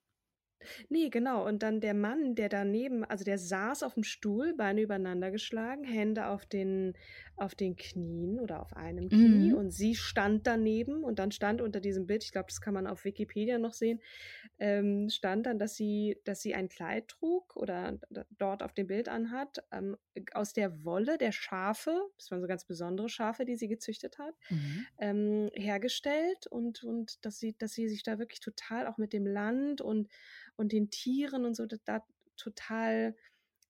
Ne, 0.88 1.10
genau. 1.10 1.46
Und 1.46 1.62
dann 1.62 1.80
der 1.80 1.94
Mann, 1.94 2.34
der 2.34 2.48
daneben 2.48 3.04
also 3.04 3.24
der 3.24 3.38
saß 3.38 3.82
auf 3.82 3.94
dem 3.94 4.02
Stuhl, 4.04 4.54
Beine 4.54 4.82
übereinander 4.82 5.30
geschlagen, 5.30 5.84
Hände 5.84 6.26
auf 6.26 6.46
den 6.46 6.94
auf 7.36 7.54
den 7.54 7.76
Knien 7.76 8.40
oder 8.40 8.60
auf 8.60 8.74
einem 8.76 9.12
Knie 9.12 9.52
Mhm. 9.52 9.54
und 9.54 9.70
sie 9.70 9.94
stand 9.94 10.46
daneben 10.46 11.04
und 11.04 11.18
dann 11.20 11.30
stand 11.30 11.60
unter 11.62 11.80
diesem 11.80 12.06
Bild, 12.06 12.24
ich 12.24 12.32
glaube, 12.32 12.46
das 12.48 12.60
kann 12.60 12.74
man 12.74 12.86
auf 12.88 13.04
Wikipedia 13.04 13.58
noch 13.58 13.72
sehen, 13.74 14.00
ähm, 14.58 15.08
stand 15.10 15.46
dann, 15.46 15.58
dass 15.58 15.76
sie 15.76 16.20
dass 16.24 16.40
sie 16.42 16.54
ein 16.54 16.68
Kleid 16.68 17.08
trug 17.08 17.56
oder 17.56 17.98
dort 18.38 18.62
auf 18.62 18.74
dem 18.74 18.86
Bild 18.88 19.08
anhat, 19.08 19.64
ähm, 19.72 19.96
aus 20.34 20.52
der 20.52 20.84
Wolle 20.84 21.18
der 21.18 21.32
Schafe, 21.32 22.10
das 22.18 22.30
waren 22.30 22.40
so 22.40 22.48
ganz 22.48 22.64
besondere 22.64 23.08
Schafe, 23.08 23.44
die 23.44 23.56
sie 23.56 23.68
gezüchtet 23.68 24.18
hat, 24.18 24.34
Mhm. 24.50 24.88
ähm, 24.98 25.50
hergestellt 25.54 26.46
und 26.46 26.82
und 26.84 27.24
dass 27.24 27.38
sie 27.38 27.56
dass 27.56 27.72
sie 27.72 27.88
sich 27.88 28.02
da 28.02 28.18
wirklich 28.18 28.40
total 28.40 28.86
auch 28.86 28.98
mit 28.98 29.12
dem 29.12 29.26
Land 29.26 29.80
und 29.80 30.08
und 30.58 30.72
den 30.72 30.90
Tieren 30.90 31.44
und 31.46 31.54
so 31.56 31.66
da 31.66 32.04
total 32.36 33.16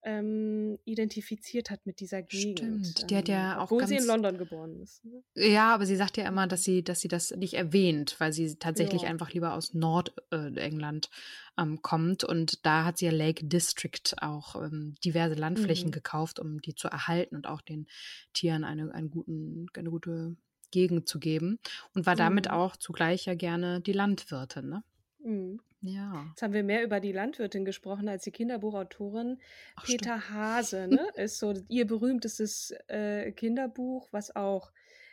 ähm, 0.02 0.78
identifiziert 0.84 1.70
hat 1.70 1.86
mit 1.86 2.00
dieser 2.00 2.22
Gegend. 2.22 2.86
Stimmt, 2.86 3.10
die 3.10 3.16
hat 3.16 3.28
ja 3.28 3.54
ähm, 3.54 3.58
auch 3.58 3.64
obwohl 3.64 3.80
ganz, 3.80 3.90
sie 3.90 3.96
in 3.96 4.06
London 4.06 4.38
geboren 4.38 4.80
ist. 4.80 5.04
Ne? 5.04 5.22
Ja, 5.36 5.72
aber 5.72 5.86
sie 5.86 5.94
sagt 5.96 6.16
ja 6.16 6.26
immer, 6.26 6.46
dass 6.48 6.64
sie, 6.64 6.82
dass 6.82 7.00
sie 7.00 7.06
das 7.08 7.30
nicht 7.30 7.54
erwähnt, 7.54 8.16
weil 8.18 8.32
sie 8.32 8.56
tatsächlich 8.58 9.02
Ja. 9.02 9.08
einfach 9.10 9.32
lieber 9.32 9.54
aus 9.54 9.72
Nordengland 9.72 11.10
ähm, 11.56 11.80
kommt. 11.82 12.24
Und 12.24 12.66
da 12.66 12.84
hat 12.84 12.98
sie 12.98 13.06
ja 13.06 13.12
Lake 13.12 13.46
District 13.46 14.14
auch 14.20 14.56
ähm, 14.56 14.94
diverse 15.04 15.34
Landflächen 15.34 15.90
Mhm. 15.90 15.92
gekauft, 15.92 16.40
um 16.40 16.60
die 16.60 16.74
zu 16.74 16.88
erhalten 16.88 17.36
und 17.36 17.46
auch 17.46 17.60
den 17.60 17.86
Tieren 18.32 18.64
eine, 18.64 18.92
einen 18.92 19.10
guten, 19.10 19.66
eine 19.74 19.90
gute 19.90 20.36
Gegend 20.72 21.08
zu 21.08 21.20
geben. 21.20 21.58
Und 21.94 22.06
war 22.06 22.16
damit 22.16 22.46
Mhm. 22.46 22.52
auch 22.52 22.76
zugleich 22.76 23.26
ja 23.26 23.34
gerne 23.34 23.80
die 23.80 23.92
Landwirtin, 23.92 24.68
ne? 24.68 24.82
Mhm. 25.24 25.60
Ja. 25.80 26.26
Jetzt 26.30 26.42
haben 26.42 26.52
wir 26.52 26.64
mehr 26.64 26.82
über 26.82 27.00
die 27.00 27.12
Landwirtin 27.12 27.64
gesprochen 27.64 28.08
als 28.08 28.24
die 28.24 28.32
Kinderbuchautorin. 28.32 29.38
Ach, 29.76 29.84
stimmt. 29.84 30.02
Peter 30.02 30.30
Hase, 30.30 30.88
ne, 30.88 31.08
ist 31.14 31.38
so 31.38 31.54
ihr 31.68 31.86
berühmtestes 31.86 32.74
äh, 32.88 33.30
Kinderbuch, 33.32 34.08
was 34.12 34.34
auch, 34.34 34.72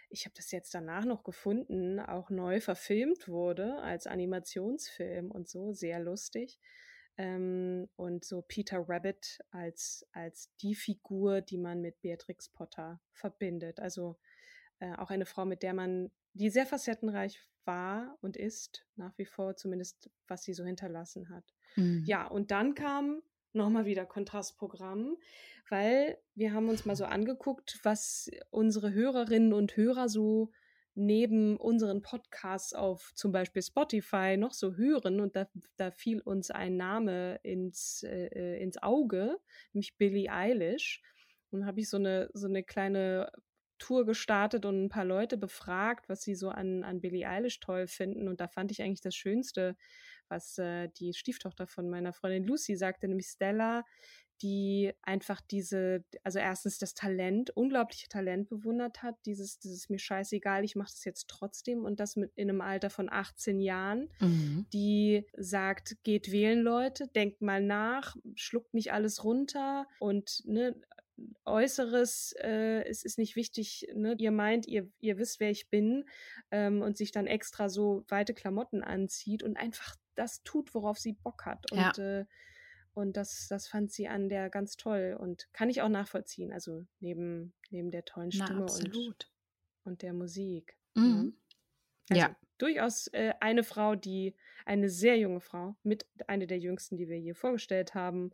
ich 0.10 0.25
habe 0.25 0.36
das 0.36 0.51
jetzt 0.51 0.73
danach 0.73 1.06
noch 1.06 1.23
gefunden, 1.23 1.99
auch 1.99 2.30
neu 2.30 2.62
verfilmt 2.62 3.28
wurde 3.28 3.78
als 3.80 4.08
Animationsfilm 4.08 5.30
und 5.32 5.47
so, 5.47 5.73
sehr 5.73 5.99
lustig. 5.99 6.60
Ähm, 7.17 7.88
und 7.95 8.25
so 8.25 8.41
Peter 8.41 8.84
Rabbit 8.89 9.39
als, 9.51 10.06
als 10.12 10.49
die 10.62 10.75
Figur, 10.75 11.41
die 11.41 11.58
man 11.58 11.82
mit 11.82 12.01
Beatrix 12.01 12.49
Potter 12.49 12.99
verbindet. 13.13 13.80
Also 13.80 14.17
äh, 14.80 14.93
auch 14.95 15.12
eine 15.12 15.25
Frau, 15.25 15.45
mit 15.45 15.63
der 15.63 15.73
man, 15.73 16.12
die 16.34 16.49
sehr 16.49 16.65
facettenreich 16.65 17.39
war 17.65 18.17
und 18.21 18.38
ist, 18.38 18.86
nach 18.95 19.17
wie 19.17 19.25
vor, 19.25 19.56
zumindest 19.56 20.10
was 20.28 20.43
sie 20.43 20.54
so 20.54 20.63
hinterlassen 20.63 21.30
hat. 21.30 21.43
Mhm. 21.75 22.04
Ja, 22.06 22.28
und 22.28 22.51
dann 22.51 22.75
kam 22.75 23.21
nochmal 23.54 23.86
wieder 23.86 24.06
Kontrastprogramm, 24.06 25.17
weil 25.69 26.17
wir 26.36 26.54
haben 26.54 26.69
uns 26.69 26.86
mal 26.86 26.95
so 26.95 27.06
angeguckt, 27.06 27.80
was 27.84 28.30
unsere 28.51 28.93
Hörerinnen 28.93 29.54
und 29.54 29.75
Hörer 29.78 30.10
so 30.10 30.51
neben 30.95 31.58
unseren 31.58 32.01
Podcasts 32.01 32.73
auf 32.73 33.12
zum 33.15 33.32
Beispiel 33.32 33.62
Spotify 33.62 34.38
noch 34.38 34.54
so 34.54 34.75
hören. 34.75 35.19
Und 35.19 35.36
da, 35.36 35.47
da 35.75 35.91
fiel 35.91 36.21
uns 36.21 36.51
ein 36.51 36.78
Name 36.78 37.39
ins, 37.43 38.04
äh, 38.04 38.62
ins 38.62 38.82
Auge, 38.82 39.38
nämlich 39.73 39.97
Billie 39.97 40.32
Eilish. 40.32 41.01
Und 41.51 41.60
dann 41.60 41.67
habe 41.67 41.82
ich 41.82 41.89
so 41.89 41.97
eine, 41.97 42.30
so 42.34 42.47
eine 42.47 42.63
kleine 42.63 43.32
Tour 43.77 44.05
gestartet 44.05 44.65
und 44.65 44.85
ein 44.85 44.89
paar 44.89 45.05
Leute 45.05 45.38
befragt, 45.38 46.09
was 46.09 46.21
sie 46.21 46.35
so 46.35 46.49
an, 46.49 46.83
an 46.83 47.01
Billie 47.01 47.27
Eilish 47.27 47.59
toll 47.59 47.88
finden. 47.88 48.27
Und 48.27 48.39
da 48.41 48.47
fand 48.47 48.71
ich 48.71 48.81
eigentlich 48.81 49.01
das 49.01 49.15
Schönste, 49.15 49.75
was 50.27 50.57
äh, 50.57 50.89
die 50.99 51.13
Stieftochter 51.13 51.67
von 51.67 51.89
meiner 51.89 52.13
Freundin 52.13 52.45
Lucy 52.45 52.75
sagte, 52.75 53.07
nämlich 53.07 53.27
Stella, 53.27 53.83
die 54.41 54.91
einfach 55.01 55.39
diese, 55.39 56.03
also 56.23 56.39
erstens 56.39 56.77
das 56.77 56.93
Talent, 56.93 57.51
unglaubliche 57.51 58.09
Talent 58.09 58.49
bewundert 58.49 59.01
hat, 59.01 59.15
dieses, 59.25 59.59
dieses 59.59 59.89
mir 59.89 59.99
scheißegal, 59.99 60.65
ich 60.65 60.75
mache 60.75 60.89
das 60.91 61.05
jetzt 61.05 61.29
trotzdem 61.29 61.85
und 61.85 62.01
das 62.01 62.17
mit 62.17 62.31
in 62.35 62.49
einem 62.49 62.59
Alter 62.59 62.89
von 62.89 63.09
18 63.09 63.61
Jahren, 63.61 64.09
Mhm. 64.19 64.65
die 64.73 65.25
sagt, 65.38 65.95
geht 66.03 66.31
wählen, 66.33 66.61
Leute, 66.61 67.07
denkt 67.07 67.41
mal 67.41 67.61
nach, 67.61 68.17
schluckt 68.35 68.73
nicht 68.73 68.91
alles 68.91 69.23
runter 69.23 69.88
und 69.99 70.41
ne, 70.45 70.75
Äußeres, 71.45 72.34
äh, 72.39 72.84
es 72.84 73.04
ist 73.04 73.17
nicht 73.17 73.36
wichtig, 73.36 73.88
ne? 73.93 74.15
ihr 74.17 74.32
meint, 74.32 74.67
ihr, 74.67 74.89
ihr 74.99 75.17
wisst, 75.17 75.39
wer 75.39 75.49
ich 75.49 75.69
bin 75.69 76.01
und 76.01 76.08
ähm, 76.51 76.95
sich 76.95 77.12
dann 77.12 77.28
extra 77.28 77.69
so 77.69 78.04
weite 78.10 78.34
Klamotten 78.34 78.84
anzieht 78.84 79.41
und 79.43 79.56
einfach 79.58 79.95
das 80.15 80.43
tut, 80.43 80.73
worauf 80.73 80.97
sie 80.97 81.13
Bock 81.13 81.45
hat. 81.45 81.71
Und, 81.71 81.97
Ja. 81.97 82.19
äh, 82.19 82.25
und 82.93 83.17
das, 83.17 83.47
das 83.49 83.67
fand 83.67 83.91
sie 83.91 84.08
an 84.08 84.30
der 84.30 84.49
ganz 84.49 84.78
toll 84.78 85.17
und 85.19 85.47
kann 85.54 85.69
ich 85.69 85.82
auch 85.82 85.89
nachvollziehen. 85.89 86.51
Also 86.51 86.86
neben, 86.99 87.54
neben 87.69 87.91
der 87.91 88.06
tollen 88.06 88.32
Na, 88.34 88.45
Stimme 88.45 88.63
und, 88.63 88.69
absolut. 88.69 89.32
und 89.84 90.01
der 90.01 90.13
Musik. 90.13 90.78
Mhm. 90.95 91.38
Also 92.10 92.28
Ja. 92.28 92.36
durchaus 92.58 93.08
äh, 93.08 93.34
eine 93.39 93.63
Frau, 93.63 93.95
die, 93.95 94.36
eine 94.65 94.89
sehr 94.89 95.17
junge 95.17 95.41
Frau, 95.41 95.75
mit 95.84 96.06
eine 96.28 96.47
der 96.47 96.60
jüngsten, 96.60 96.97
die 96.97 97.08
wir 97.10 97.17
hier 97.17 97.36
vorgestellt 97.36 97.93
haben, 97.95 98.32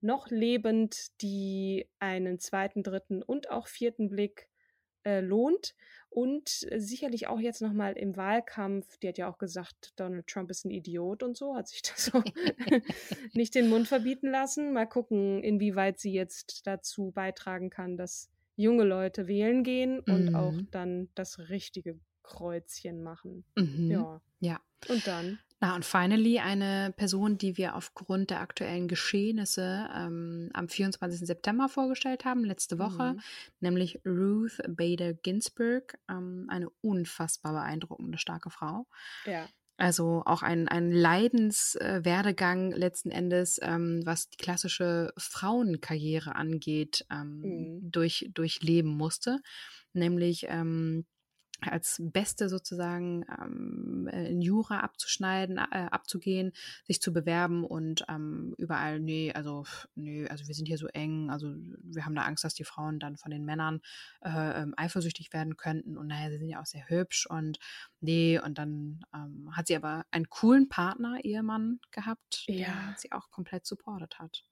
noch 0.00 0.28
lebend, 0.30 1.08
die 1.22 1.88
einen 1.98 2.38
zweiten, 2.38 2.82
dritten 2.82 3.22
und 3.22 3.50
auch 3.50 3.66
vierten 3.68 4.08
Blick 4.08 4.48
äh, 5.04 5.20
lohnt 5.20 5.74
und 6.10 6.66
äh, 6.70 6.80
sicherlich 6.80 7.26
auch 7.28 7.38
jetzt 7.40 7.62
nochmal 7.62 7.92
im 7.94 8.16
Wahlkampf, 8.16 8.96
die 8.98 9.08
hat 9.08 9.18
ja 9.18 9.30
auch 9.30 9.38
gesagt, 9.38 9.92
Donald 9.96 10.26
Trump 10.26 10.50
ist 10.50 10.64
ein 10.64 10.70
Idiot 10.70 11.22
und 11.22 11.36
so, 11.36 11.54
hat 11.54 11.68
sich 11.68 11.82
das 11.82 12.06
so 12.06 12.22
nicht 13.32 13.54
den 13.54 13.68
Mund 13.68 13.88
verbieten 13.88 14.30
lassen. 14.30 14.72
Mal 14.72 14.86
gucken, 14.86 15.42
inwieweit 15.42 15.98
sie 15.98 16.12
jetzt 16.12 16.66
dazu 16.66 17.10
beitragen 17.12 17.70
kann, 17.70 17.96
dass 17.96 18.28
junge 18.56 18.84
Leute 18.84 19.28
wählen 19.28 19.62
gehen 19.62 20.00
und 20.00 20.34
auch 20.34 20.52
Mhm. 20.52 20.68
dann 20.72 21.08
das 21.14 21.38
richtige 21.48 21.98
Kreuzchen 22.24 23.02
machen. 23.02 23.44
Mhm. 23.56 23.90
Ja. 23.90 24.20
Ja. 24.40 24.60
Und 24.88 25.06
dann? 25.06 25.38
Na, 25.60 25.74
und 25.74 25.84
finally 25.84 26.38
eine 26.38 26.92
Person, 26.96 27.36
die 27.36 27.56
wir 27.56 27.74
aufgrund 27.74 28.30
der 28.30 28.40
aktuellen 28.40 28.86
Geschehnisse 28.86 29.88
ähm, 29.92 30.50
am 30.54 30.68
24. 30.68 31.26
September 31.26 31.68
vorgestellt 31.68 32.24
haben, 32.24 32.44
letzte 32.44 32.78
Woche, 32.78 33.16
Mhm. 33.16 33.20
nämlich 33.58 34.00
Ruth 34.06 34.58
Bader 34.68 35.14
Ginsburg, 35.14 35.98
ähm, 36.08 36.46
eine 36.48 36.70
unfassbar 36.80 37.52
beeindruckende, 37.54 38.18
starke 38.18 38.50
Frau. 38.50 38.86
Ja. 39.24 39.50
Also 39.80 40.22
auch 40.26 40.42
ein, 40.42 40.68
ein 40.68 40.90
Leidenswerdegang 40.92 42.72
letzten 42.72 43.10
Endes, 43.12 43.60
ähm, 43.62 44.02
was 44.04 44.28
die 44.28 44.36
klassische 44.36 45.12
Frauenkarriere 45.16 46.34
angeht, 46.34 47.06
ähm, 47.10 47.42
Mhm. 47.44 47.80
durch, 47.80 48.28
durchleben 48.34 48.90
musste. 48.90 49.38
Nämlich 49.92 50.46
ähm, 50.48 51.06
als 51.60 52.00
Beste 52.00 52.48
sozusagen 52.48 53.24
ähm, 53.40 54.08
äh, 54.12 54.28
in 54.30 54.40
Jura 54.42 54.80
abzuschneiden, 54.80 55.58
äh, 55.58 55.88
abzugehen, 55.90 56.52
sich 56.84 57.00
zu 57.02 57.12
bewerben 57.12 57.64
und 57.64 58.04
ähm, 58.08 58.54
überall, 58.58 59.00
nee, 59.00 59.32
also 59.32 59.64
nee, 59.94 60.26
also 60.28 60.46
wir 60.46 60.54
sind 60.54 60.66
hier 60.66 60.78
so 60.78 60.86
eng, 60.88 61.30
also 61.30 61.54
wir 61.82 62.04
haben 62.04 62.14
da 62.14 62.22
Angst, 62.22 62.44
dass 62.44 62.54
die 62.54 62.64
Frauen 62.64 62.98
dann 63.00 63.16
von 63.16 63.30
den 63.30 63.44
Männern 63.44 63.80
äh, 64.22 64.62
ähm, 64.62 64.74
eifersüchtig 64.76 65.32
werden 65.32 65.56
könnten 65.56 65.96
und 65.96 66.06
naja, 66.06 66.30
sie 66.30 66.38
sind 66.38 66.48
ja 66.48 66.60
auch 66.60 66.66
sehr 66.66 66.88
hübsch 66.88 67.26
und 67.26 67.58
nee, 68.00 68.38
und 68.38 68.58
dann 68.58 69.00
ähm, 69.14 69.50
hat 69.56 69.66
sie 69.66 69.76
aber 69.76 70.04
einen 70.10 70.28
coolen 70.28 70.68
Partner, 70.68 71.18
Ehemann 71.24 71.80
gehabt, 71.90 72.44
Ja. 72.46 72.68
der 72.68 72.94
sie 72.98 73.12
auch 73.12 73.30
komplett 73.30 73.66
supportet 73.66 74.18
hat. 74.18 74.44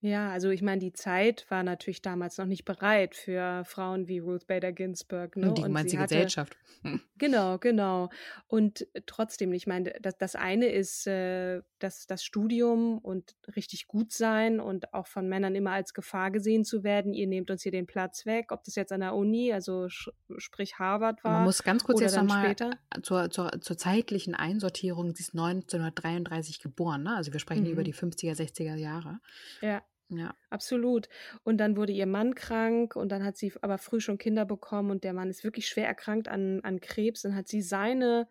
Ja, 0.00 0.30
also 0.30 0.50
ich 0.50 0.62
meine, 0.62 0.78
die 0.78 0.92
Zeit 0.92 1.44
war 1.48 1.64
natürlich 1.64 2.02
damals 2.02 2.38
noch 2.38 2.46
nicht 2.46 2.64
bereit 2.64 3.16
für 3.16 3.64
Frauen 3.64 4.06
wie 4.06 4.20
Ruth 4.20 4.46
Bader 4.46 4.70
Ginsburg. 4.70 5.36
Ne? 5.36 5.48
Und 5.48 5.58
die 5.58 5.62
hatte- 5.98 6.14
Gesellschaft. 6.14 6.56
Hm. 6.82 7.00
Genau, 7.18 7.58
genau. 7.58 8.08
Und 8.46 8.86
trotzdem, 9.06 9.52
ich 9.52 9.66
meine, 9.66 9.92
das, 10.00 10.16
das 10.16 10.36
eine 10.36 10.66
ist 10.68 11.08
äh, 11.08 11.62
das, 11.80 12.06
das 12.06 12.22
Studium 12.22 12.98
und 12.98 13.34
richtig 13.56 13.88
gut 13.88 14.12
sein 14.12 14.60
und 14.60 14.94
auch 14.94 15.08
von 15.08 15.28
Männern 15.28 15.56
immer 15.56 15.72
als 15.72 15.92
Gefahr 15.94 16.30
gesehen 16.30 16.64
zu 16.64 16.84
werden. 16.84 17.12
Ihr 17.12 17.26
nehmt 17.26 17.50
uns 17.50 17.64
hier 17.64 17.72
den 17.72 17.88
Platz 17.88 18.24
weg, 18.24 18.52
ob 18.52 18.62
das 18.62 18.76
jetzt 18.76 18.92
an 18.92 19.00
der 19.00 19.16
Uni, 19.16 19.52
also 19.52 19.88
sprich 19.88 20.78
Harvard 20.78 21.24
war. 21.24 21.32
Man 21.32 21.44
muss 21.44 21.64
ganz 21.64 21.82
kurz 21.82 22.00
jetzt 22.00 22.14
nochmal 22.16 22.44
später. 22.44 22.70
zur, 23.02 23.30
zur, 23.30 23.60
zur 23.60 23.76
zeitlichen 23.76 24.36
Einsortierung. 24.36 25.12
Sie 25.16 25.22
ist 25.24 25.34
1933 25.34 26.60
geboren, 26.60 27.02
ne? 27.02 27.16
Also 27.16 27.32
wir 27.32 27.40
sprechen 27.40 27.64
Mhm. 27.64 27.70
über 27.72 27.82
die 27.82 27.94
50er, 27.94 28.34
60er 28.36 28.76
Jahre. 28.76 29.18
Ja. 29.60 29.82
Ja. 30.10 30.34
Absolut. 30.50 31.08
Und 31.44 31.58
dann 31.58 31.76
wurde 31.76 31.92
ihr 31.92 32.06
Mann 32.06 32.34
krank 32.34 32.96
und 32.96 33.10
dann 33.12 33.22
hat 33.22 33.36
sie 33.36 33.52
aber 33.60 33.76
früh 33.76 34.00
schon 34.00 34.16
Kinder 34.16 34.46
bekommen 34.46 34.90
und 34.90 35.04
der 35.04 35.12
Mann 35.12 35.28
ist 35.28 35.44
wirklich 35.44 35.66
schwer 35.68 35.86
erkrankt 35.86 36.28
an, 36.28 36.60
an 36.62 36.80
Krebs. 36.80 37.20
Dann 37.22 37.34
hat 37.34 37.48
sie 37.48 37.60
seine 37.60 38.26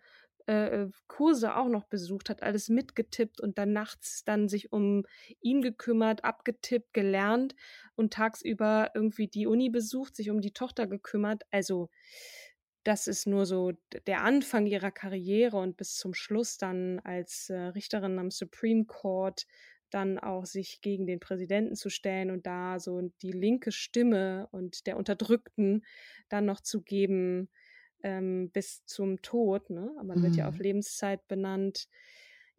äh, 0.47 0.87
Kurse 1.07 1.55
auch 1.55 1.67
noch 1.67 1.85
besucht, 1.85 2.29
hat 2.31 2.41
alles 2.41 2.69
mitgetippt 2.69 3.39
und 3.39 3.59
dann 3.59 3.71
nachts 3.73 4.23
dann 4.23 4.49
sich 4.49 4.71
um 4.73 5.03
ihn 5.41 5.61
gekümmert, 5.61 6.23
abgetippt, 6.25 6.93
gelernt 6.93 7.53
und 7.95 8.13
tagsüber 8.13 8.91
irgendwie 8.95 9.27
die 9.27 9.45
Uni 9.45 9.69
besucht, 9.69 10.15
sich 10.15 10.31
um 10.31 10.41
die 10.41 10.53
Tochter 10.53 10.87
gekümmert. 10.87 11.43
Also 11.51 11.89
das 12.83 13.07
ist 13.07 13.27
nur 13.27 13.45
so 13.45 13.73
der 14.07 14.23
Anfang 14.23 14.65
ihrer 14.65 14.91
Karriere 14.91 15.57
und 15.57 15.75
bis 15.77 15.95
zum 15.95 16.13
Schluss 16.13 16.57
dann 16.57 16.99
als 16.99 17.49
äh, 17.49 17.57
Richterin 17.57 18.17
am 18.17 18.31
Supreme 18.31 18.85
Court 18.85 19.45
dann 19.89 20.19
auch 20.19 20.45
sich 20.45 20.81
gegen 20.81 21.05
den 21.07 21.19
Präsidenten 21.19 21.75
zu 21.75 21.89
stellen 21.89 22.31
und 22.31 22.45
da 22.45 22.79
so 22.79 23.01
die 23.21 23.31
linke 23.31 23.71
Stimme 23.71 24.47
und 24.51 24.87
der 24.87 24.97
Unterdrückten 24.97 25.85
dann 26.29 26.45
noch 26.45 26.61
zu 26.61 26.81
geben 26.81 27.49
ähm, 28.03 28.51
bis 28.51 28.85
zum 28.85 29.21
Tod. 29.21 29.69
Ne? 29.69 29.91
Aber 29.97 30.03
Man 30.05 30.21
wird 30.21 30.35
ja 30.37 30.47
auf 30.47 30.57
Mhm. 30.57 30.59
Lebenszeit 30.59 31.27
benannt. 31.27 31.87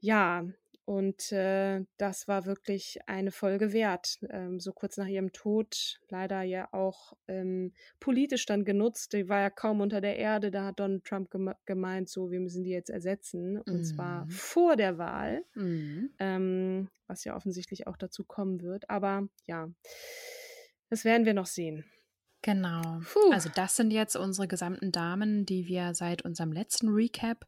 Ja, 0.01 0.47
Und 0.89 1.33
äh, 1.33 1.85
das 1.99 2.29
war 2.29 2.47
wirklich 2.47 2.99
eine 3.05 3.31
Folge 3.31 3.75
wert. 3.75 4.19
Ähm, 4.31 4.59
so 4.59 4.73
kurz 4.73 4.97
nach 4.97 5.07
ihrem 5.07 5.35
Tod, 5.35 6.01
leider 6.09 6.41
ja 6.41 6.73
auch 6.73 7.13
ähm, 7.27 7.75
politisch 8.01 8.47
dann 8.47 8.65
genutzt. 8.65 9.13
Die 9.13 9.29
war 9.29 9.41
ja 9.41 9.51
kaum 9.51 9.83
unter 9.83 10.01
der 10.01 10.17
Erde. 10.17 10.51
Da 10.51 10.65
hat 10.65 10.81
Donald 10.81 11.05
Trump 11.05 11.31
geme 11.31 11.57
gemeint, 11.67 12.09
so, 12.09 12.31
wir 12.31 12.41
müssen 12.41 12.65
die 12.65 12.71
jetzt 12.71 12.89
ersetzen. 12.89 13.61
Und 13.61 13.81
mhm. 13.81 13.85
zwar 13.85 14.27
vor 14.31 14.77
der 14.77 14.97
Wahl, 14.97 15.45
mhm. 15.55 16.09
ähm, 16.21 16.89
was 17.07 17.23
ja 17.23 17.37
offensichtlich 17.37 17.87
auch 17.87 17.99
dazu 17.99 18.25
kommen 18.25 18.63
wird. 18.63 18.89
Aber 18.89 19.29
ja, 19.45 19.69
das 20.89 21.05
werden 21.05 21.27
wir 21.27 21.35
noch 21.35 21.45
sehen. 21.45 21.85
Genau. 22.41 23.03
Puh. 23.13 23.31
Also 23.31 23.51
das 23.55 23.77
sind 23.77 23.91
jetzt 23.91 24.17
unsere 24.17 24.49
gesamten 24.49 24.91
Damen, 24.91 25.45
die 25.45 25.67
wir 25.67 25.93
seit 25.93 26.23
unserem 26.23 26.51
letzten 26.51 26.89
Recap 26.89 27.47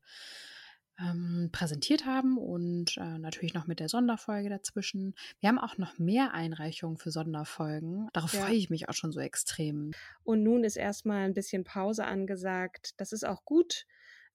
ähm, 1.01 1.49
präsentiert 1.53 2.07
haben 2.07 2.39
und 2.39 2.97
äh, 2.97 3.19
natürlich 3.19 3.55
noch 3.55 3.67
mit 3.67 3.81
der 3.81 3.89
Sonderfolge 3.89 4.49
dazwischen. 4.49 5.15
Wir 5.41 5.49
haben 5.49 5.59
auch 5.59 5.79
noch 5.79 5.99
mehr 5.99 6.35
Einreichungen 6.35 6.99
für 6.99 7.11
Sonderfolgen. 7.11 8.09
Darauf 8.13 8.33
ja. 8.35 8.43
freue 8.43 8.55
ich 8.55 8.71
mich 8.71 8.89
auch 8.89 8.95
schon 8.95 9.13
so 9.13 9.21
extrem. 9.21 9.93
Und 10.23 10.43
nun 10.43 10.65
ist 10.65 10.77
erstmal 10.77 11.25
ein 11.25 11.35
bisschen 11.35 11.65
Pause 11.65 12.05
angesagt. 12.05 12.95
Das 12.99 13.13
ist 13.13 13.27
auch 13.27 13.45
gut, 13.45 13.87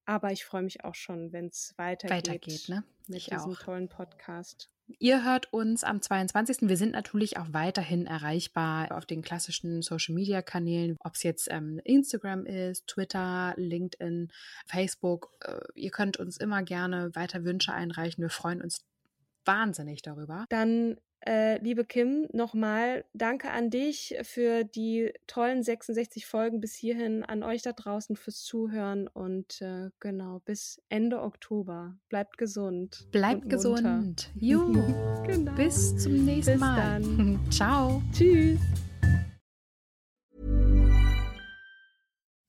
aber 0.05 0.31
ich 0.31 0.45
freue 0.45 0.63
mich 0.63 0.83
auch 0.83 0.95
schon, 0.95 1.31
wenn 1.31 1.47
es 1.47 1.73
weitergeht. 1.77 2.27
Weitergeht, 2.27 2.69
ne? 2.69 2.83
Mit 3.07 3.17
ich 3.17 3.25
diesem 3.25 3.53
auch. 3.53 3.59
tollen 3.59 3.89
Podcast. 3.89 4.69
Ihr 4.99 5.23
hört 5.23 5.51
uns 5.51 5.83
am 5.83 6.01
22. 6.01 6.69
Wir 6.69 6.77
sind 6.77 6.91
natürlich 6.91 7.37
auch 7.37 7.47
weiterhin 7.51 8.05
erreichbar 8.05 8.95
auf 8.95 9.05
den 9.07 9.23
klassischen 9.23 9.81
Social-Media-Kanälen, 9.81 10.97
ob 10.99 11.15
es 11.15 11.23
jetzt 11.23 11.47
ähm, 11.49 11.79
Instagram 11.83 12.45
ist, 12.45 12.85
Twitter, 12.85 13.55
LinkedIn, 13.57 14.31
Facebook. 14.67 15.31
Äh, 15.41 15.59
ihr 15.73 15.89
könnt 15.89 16.17
uns 16.17 16.37
immer 16.37 16.61
gerne 16.61 17.15
weiter 17.15 17.43
Wünsche 17.43 17.73
einreichen. 17.73 18.21
Wir 18.21 18.29
freuen 18.29 18.61
uns 18.61 18.85
wahnsinnig 19.45 20.01
darüber. 20.01 20.45
Dann 20.49 20.97
äh, 21.27 21.57
liebe 21.57 21.85
Kim, 21.85 22.27
nochmal 22.33 23.03
danke 23.13 23.49
an 23.49 23.71
dich 23.71 24.15
für 24.21 24.63
die 24.63 25.11
tollen 25.25 25.63
66 25.63 26.27
Folgen 26.27 26.61
bis 26.61 26.75
hierhin, 26.75 27.23
an 27.23 27.41
euch 27.41 27.63
da 27.63 27.71
draußen 27.73 28.15
fürs 28.15 28.43
Zuhören 28.43 29.07
und 29.07 29.59
äh, 29.61 29.89
genau, 29.99 30.41
bis 30.45 30.79
Ende 30.89 31.21
Oktober. 31.21 31.95
Bleibt 32.09 32.37
gesund. 32.37 33.07
Bleibt 33.11 33.49
gesund. 33.49 34.31
Jo, 34.39 34.71
genau. 35.25 35.51
bis 35.53 35.97
zum 35.97 36.25
nächsten 36.25 36.53
bis 36.53 36.59
Mal. 36.59 36.75
Dann. 36.75 37.39
Ciao. 37.49 38.03
Tschüss. 38.13 38.59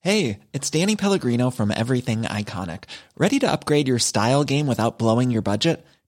Hey, 0.00 0.38
it's 0.52 0.70
Danny 0.70 0.94
Pellegrino 0.96 1.50
from 1.50 1.70
Everything 1.70 2.22
Iconic. 2.22 2.84
Ready 3.18 3.40
to 3.40 3.50
upgrade 3.50 3.88
your 3.88 3.98
style 3.98 4.44
game 4.44 4.68
without 4.68 4.98
blowing 4.98 5.30
your 5.30 5.42
budget? 5.42 5.84